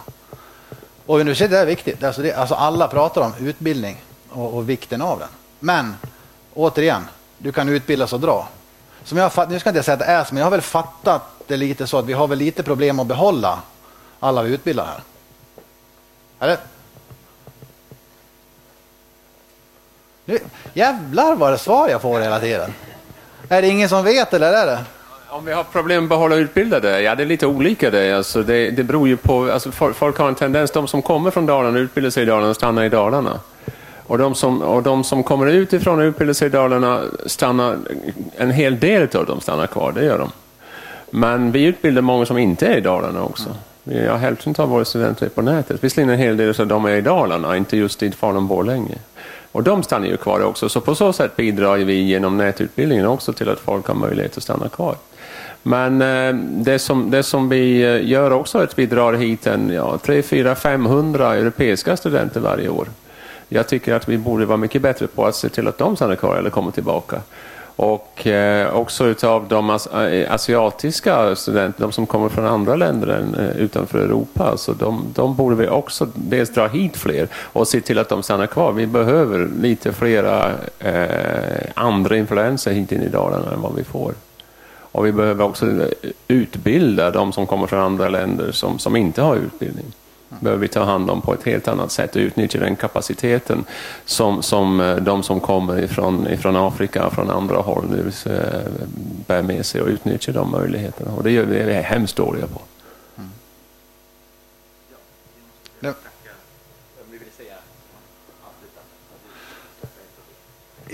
Och 1.05 1.19
universitetet 1.19 1.57
är 1.57 1.65
viktigt. 1.65 2.03
Alltså, 2.03 2.21
det, 2.21 2.33
alltså 2.33 2.55
alla 2.55 2.87
pratar 2.87 3.21
om 3.21 3.33
utbildning 3.39 4.01
och, 4.29 4.53
och 4.53 4.69
vikten 4.69 5.01
av 5.01 5.19
den. 5.19 5.27
Men 5.59 5.95
återigen, 6.53 7.05
du 7.37 7.51
kan 7.51 7.69
utbildas 7.69 8.13
och 8.13 8.19
dra 8.19 8.47
som 9.03 9.17
jag, 9.17 9.31
nu 9.49 9.59
ska 9.59 9.69
jag 9.69 9.75
inte 9.75 9.83
säga 9.83 9.93
att 9.93 9.99
det 9.99 10.05
är 10.05 10.23
så, 10.23 10.33
men 10.33 10.39
jag 10.39 10.45
har 10.45 10.51
väl 10.51 10.61
fattat 10.61 11.21
det 11.47 11.57
lite 11.57 11.87
så 11.87 11.97
att 11.97 12.05
vi 12.05 12.13
har 12.13 12.27
väl 12.27 12.37
lite 12.37 12.63
problem 12.63 12.99
att 12.99 13.07
behålla 13.07 13.59
alla 14.19 14.43
vi 14.43 14.53
utbildar 14.53 14.85
här. 14.85 15.01
Eller? 16.39 16.57
Nu, 20.25 20.39
jävlar 20.73 21.35
vad 21.35 21.53
det 21.53 21.57
svar 21.57 21.89
jag 21.89 22.01
får 22.01 22.19
hela 22.19 22.39
tiden. 22.39 22.73
Är 23.49 23.61
det 23.61 23.67
ingen 23.67 23.89
som 23.89 24.03
vet 24.03 24.33
eller 24.33 24.53
är 24.53 24.65
det? 24.65 24.79
Om 25.29 25.45
vi 25.45 25.53
har 25.53 25.63
problem 25.63 26.03
att 26.03 26.09
behålla 26.09 26.35
utbildade? 26.35 27.01
Ja, 27.01 27.15
det 27.15 27.23
är 27.23 27.27
lite 27.27 27.47
olika 27.47 27.89
det. 27.89 28.13
Alltså 28.13 28.43
det, 28.43 28.69
det 28.69 28.83
beror 28.83 29.07
ju 29.07 29.17
på, 29.17 29.51
alltså 29.51 29.71
folk 29.71 30.17
har 30.17 30.27
en 30.27 30.35
tendens, 30.35 30.71
de 30.71 30.87
som 30.87 31.01
kommer 31.01 31.31
från 31.31 31.45
Dalarna 31.45 31.77
och 31.77 31.83
utbildar 31.83 32.09
sig 32.09 32.23
i 32.23 32.25
Dalarna 32.25 32.53
stannar 32.53 32.83
i 32.83 32.89
Dalarna. 32.89 33.39
Och 34.13 34.19
de 34.19 34.35
som, 34.35 34.61
och 34.61 34.83
de 34.83 35.03
som 35.03 35.23
kommer 35.23 35.47
utifrån 35.47 35.99
och 35.99 36.03
utbildar 36.03 36.33
sig 36.33 36.47
i 36.47 36.49
Dalarna 36.49 37.01
stannar, 37.25 37.77
en 38.37 38.51
hel 38.51 38.79
del 38.79 39.07
av 39.17 39.25
dem 39.25 39.41
stannar 39.41 39.67
kvar, 39.67 39.91
det 39.91 40.05
gör 40.05 40.17
de. 40.17 40.31
Men 41.09 41.51
vi 41.51 41.63
utbildar 41.63 42.01
många 42.01 42.25
som 42.25 42.37
inte 42.37 42.67
är 42.67 42.77
i 42.77 42.81
Dalarna 42.81 43.23
också. 43.23 43.49
Vi 43.83 44.07
har 44.07 44.17
hälften 44.17 44.55
av 44.57 44.69
våra 44.69 44.85
studenter 44.85 45.29
på 45.29 45.41
nätet. 45.41 45.83
Visserligen 45.83 46.09
en 46.09 46.19
hel 46.19 46.37
del 46.37 46.61
av 46.61 46.67
dem 46.67 46.85
är 46.85 46.91
i 46.91 47.01
Dalarna, 47.01 47.57
inte 47.57 47.77
just 47.77 48.03
i 48.03 48.11
Falun-Borlänge. 48.11 48.97
Och 49.51 49.63
de 49.63 49.83
stannar 49.83 50.07
ju 50.07 50.17
kvar 50.17 50.43
också, 50.43 50.69
så 50.69 50.81
på 50.81 50.95
så 50.95 51.13
sätt 51.13 51.35
bidrar 51.35 51.77
vi 51.77 51.93
genom 51.93 52.37
nätutbildningen 52.37 53.05
också 53.05 53.33
till 53.33 53.49
att 53.49 53.59
folk 53.59 53.87
har 53.87 53.95
möjlighet 53.95 54.37
att 54.37 54.43
stanna 54.43 54.69
kvar. 54.69 54.95
Men 55.63 56.01
eh, 56.01 56.33
det, 56.43 56.79
som, 56.79 57.11
det 57.11 57.23
som 57.23 57.49
vi 57.49 57.81
eh, 57.81 58.09
gör 58.09 58.31
också 58.31 58.57
är 58.57 58.63
att 58.63 58.79
vi 58.79 58.85
drar 58.85 59.13
hit 59.13 59.47
en 59.47 59.69
ja, 59.69 59.99
300-500 60.03 61.31
europeiska 61.31 61.97
studenter 61.97 62.39
varje 62.39 62.69
år. 62.69 62.87
Jag 63.53 63.67
tycker 63.67 63.93
att 63.93 64.09
vi 64.09 64.17
borde 64.17 64.45
vara 64.45 64.57
mycket 64.57 64.81
bättre 64.81 65.07
på 65.07 65.25
att 65.25 65.35
se 65.35 65.49
till 65.49 65.67
att 65.67 65.77
de 65.77 65.95
stannar 65.95 66.15
kvar 66.15 66.35
eller 66.35 66.49
kommer 66.49 66.71
tillbaka. 66.71 67.21
Och 67.75 68.27
eh, 68.27 68.75
också 68.75 69.05
utav 69.05 69.47
de 69.47 69.69
as 69.69 69.87
eh, 69.87 70.33
asiatiska 70.33 71.35
studenter, 71.35 71.81
de 71.81 71.91
som 71.91 72.05
kommer 72.05 72.29
från 72.29 72.45
andra 72.45 72.75
länder 72.75 73.07
än 73.07 73.35
eh, 73.35 73.57
utanför 73.57 73.99
Europa, 73.99 74.57
så 74.57 74.73
de, 74.73 75.05
de 75.15 75.35
borde 75.35 75.55
vi 75.55 75.67
också 75.67 76.07
dels 76.15 76.49
dra 76.49 76.67
hit 76.67 76.97
fler 76.97 77.27
och 77.35 77.67
se 77.67 77.81
till 77.81 77.99
att 77.99 78.09
de 78.09 78.23
stannar 78.23 78.47
kvar. 78.47 78.71
Vi 78.71 78.87
behöver 78.87 79.49
lite 79.61 79.93
flera 79.93 80.51
eh, 80.79 81.71
andra 81.73 82.17
influenser 82.17 82.71
hit 82.71 82.91
in 82.91 83.01
i 83.01 83.09
Dalarna 83.09 83.51
än 83.51 83.61
vad 83.61 83.75
vi 83.75 83.83
får. 83.83 84.13
Och 84.79 85.05
vi 85.05 85.11
behöver 85.11 85.45
också 85.45 85.65
eh, 85.65 85.87
utbilda 86.27 87.11
de 87.11 87.33
som 87.33 87.47
kommer 87.47 87.67
från 87.67 87.79
andra 87.79 88.09
länder 88.09 88.51
som, 88.51 88.79
som 88.79 88.95
inte 88.95 89.21
har 89.21 89.35
utbildning 89.35 89.93
behöver 90.39 90.61
vi 90.61 90.67
ta 90.67 90.83
hand 90.83 91.09
om 91.09 91.21
på 91.21 91.33
ett 91.33 91.43
helt 91.43 91.67
annat 91.67 91.91
sätt 91.91 92.15
och 92.15 92.19
utnyttja 92.19 92.59
den 92.59 92.75
kapaciteten 92.75 93.65
som, 94.05 94.43
som 94.43 94.79
eh, 94.79 94.95
de 94.95 95.23
som 95.23 95.39
kommer 95.39 95.83
ifrån, 95.83 96.27
ifrån 96.27 96.55
Afrika 96.55 97.05
och 97.05 97.13
från 97.13 97.29
andra 97.29 97.57
håll 97.57 97.85
nu 97.89 98.11
bär 99.27 99.41
med 99.41 99.65
sig 99.65 99.81
och 99.81 99.87
utnyttja 99.87 100.31
de 100.31 100.51
möjligheterna. 100.51 101.11
Och 101.11 101.23
det 101.23 101.31
gör 101.31 101.45
vi, 101.45 101.63
vi 101.63 101.73
är 101.73 101.81
hemskt 101.81 102.15
dåliga 102.15 102.47
på. 102.47 102.61
Mm. 103.17 103.31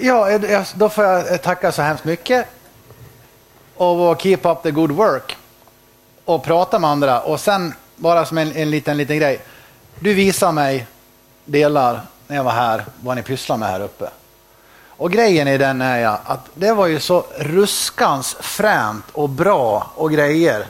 Ja, 0.01 0.29
eh, 0.29 0.67
då 0.75 0.89
får 0.89 1.03
jag 1.03 1.41
tacka 1.41 1.71
så 1.71 1.81
hemskt 1.81 2.05
mycket 2.05 2.45
och 3.75 4.21
keep 4.21 4.39
up 4.43 4.63
the 4.63 4.71
good 4.71 4.91
work 4.91 5.37
och 6.25 6.43
prata 6.43 6.79
med 6.79 6.89
andra 6.89 7.21
och 7.21 7.39
sen 7.39 7.73
bara 7.99 8.25
som 8.25 8.37
en, 8.37 8.55
en, 8.55 8.69
liten, 8.69 8.97
liten 8.97 9.17
grej. 9.17 9.41
Du 9.99 10.13
visar 10.13 10.51
mig 10.51 10.87
delar 11.45 12.01
när 12.27 12.35
jag 12.35 12.43
var 12.43 12.51
här, 12.51 12.85
vad 13.03 13.17
ni 13.17 13.23
pysslar 13.23 13.57
med 13.57 13.69
här 13.69 13.81
uppe. 13.81 14.09
Och 14.87 15.11
grejen 15.11 15.47
i 15.47 15.57
den 15.57 15.81
är 15.81 15.97
ja, 15.97 16.19
att 16.25 16.49
det 16.53 16.73
var 16.73 16.87
ju 16.87 16.99
så 16.99 17.25
ruskans 17.37 18.35
fränt 18.39 19.05
och 19.11 19.29
bra 19.29 19.91
och 19.95 20.11
grejer 20.11 20.65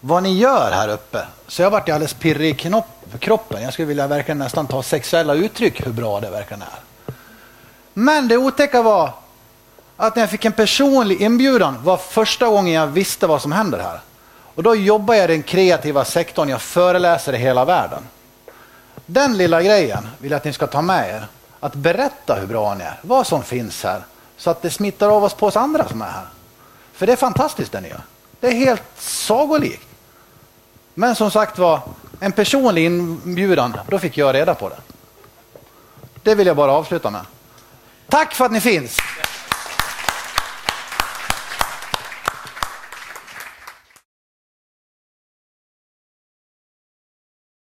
vad 0.00 0.22
ni 0.22 0.38
gör 0.38 0.70
här 0.72 0.88
uppe. 0.88 1.26
Så 1.48 1.62
jag 1.62 1.70
vart 1.70 1.88
alldeles 1.88 2.14
pirrig 2.14 2.50
i 2.50 2.54
knopp, 2.54 2.86
kroppen. 3.18 3.62
Jag 3.62 3.72
skulle 3.72 3.88
vilja 3.88 4.06
verkligen 4.06 4.38
nästan 4.38 4.66
ta 4.66 4.82
sexuella 4.82 5.34
uttryck 5.34 5.86
hur 5.86 5.92
bra 5.92 6.20
det 6.20 6.30
verkligen 6.30 6.62
är. 6.62 7.14
Men 7.92 8.28
det 8.28 8.36
otäcka 8.36 8.82
var 8.82 9.10
att 9.96 10.16
när 10.16 10.22
jag 10.22 10.30
fick 10.30 10.44
en 10.44 10.52
personlig 10.52 11.22
inbjudan 11.22 11.84
var 11.84 11.96
första 11.96 12.48
gången 12.48 12.72
jag 12.74 12.86
visste 12.86 13.26
vad 13.26 13.42
som 13.42 13.52
händer 13.52 13.78
här. 13.78 14.00
Och 14.54 14.62
då 14.62 14.74
jobbar 14.74 15.14
jag 15.14 15.24
i 15.24 15.32
den 15.32 15.42
kreativa 15.42 16.04
sektorn, 16.04 16.48
jag 16.48 16.62
föreläser 16.62 17.32
i 17.32 17.38
hela 17.38 17.64
världen. 17.64 18.02
Den 19.06 19.36
lilla 19.36 19.62
grejen 19.62 20.08
vill 20.18 20.30
jag 20.30 20.38
att 20.38 20.44
ni 20.44 20.52
ska 20.52 20.66
ta 20.66 20.82
med 20.82 21.08
er. 21.08 21.26
Att 21.60 21.74
berätta 21.74 22.34
hur 22.34 22.46
bra 22.46 22.74
ni 22.74 22.84
är, 22.84 23.00
vad 23.02 23.26
som 23.26 23.42
finns 23.42 23.84
här. 23.84 24.02
Så 24.36 24.50
att 24.50 24.62
det 24.62 24.70
smittar 24.70 25.08
av 25.08 25.24
oss 25.24 25.34
på 25.34 25.46
oss 25.46 25.56
andra 25.56 25.88
som 25.88 26.02
är 26.02 26.06
här. 26.06 26.26
För 26.92 27.06
det 27.06 27.12
är 27.12 27.16
fantastiskt 27.16 27.72
det 27.72 27.80
ni 27.80 27.88
gör. 27.88 28.00
Det 28.40 28.46
är 28.46 28.52
helt 28.52 28.82
sagolikt. 28.98 29.88
Men 30.94 31.14
som 31.14 31.30
sagt 31.30 31.58
var, 31.58 31.80
en 32.20 32.32
personlig 32.32 32.84
inbjudan, 32.84 33.76
då 33.88 33.98
fick 33.98 34.18
jag 34.18 34.34
reda 34.34 34.54
på 34.54 34.68
det. 34.68 34.76
Det 36.22 36.34
vill 36.34 36.46
jag 36.46 36.56
bara 36.56 36.72
avsluta 36.72 37.10
med. 37.10 37.20
Tack 38.08 38.34
för 38.34 38.44
att 38.44 38.52
ni 38.52 38.60
finns! 38.60 38.98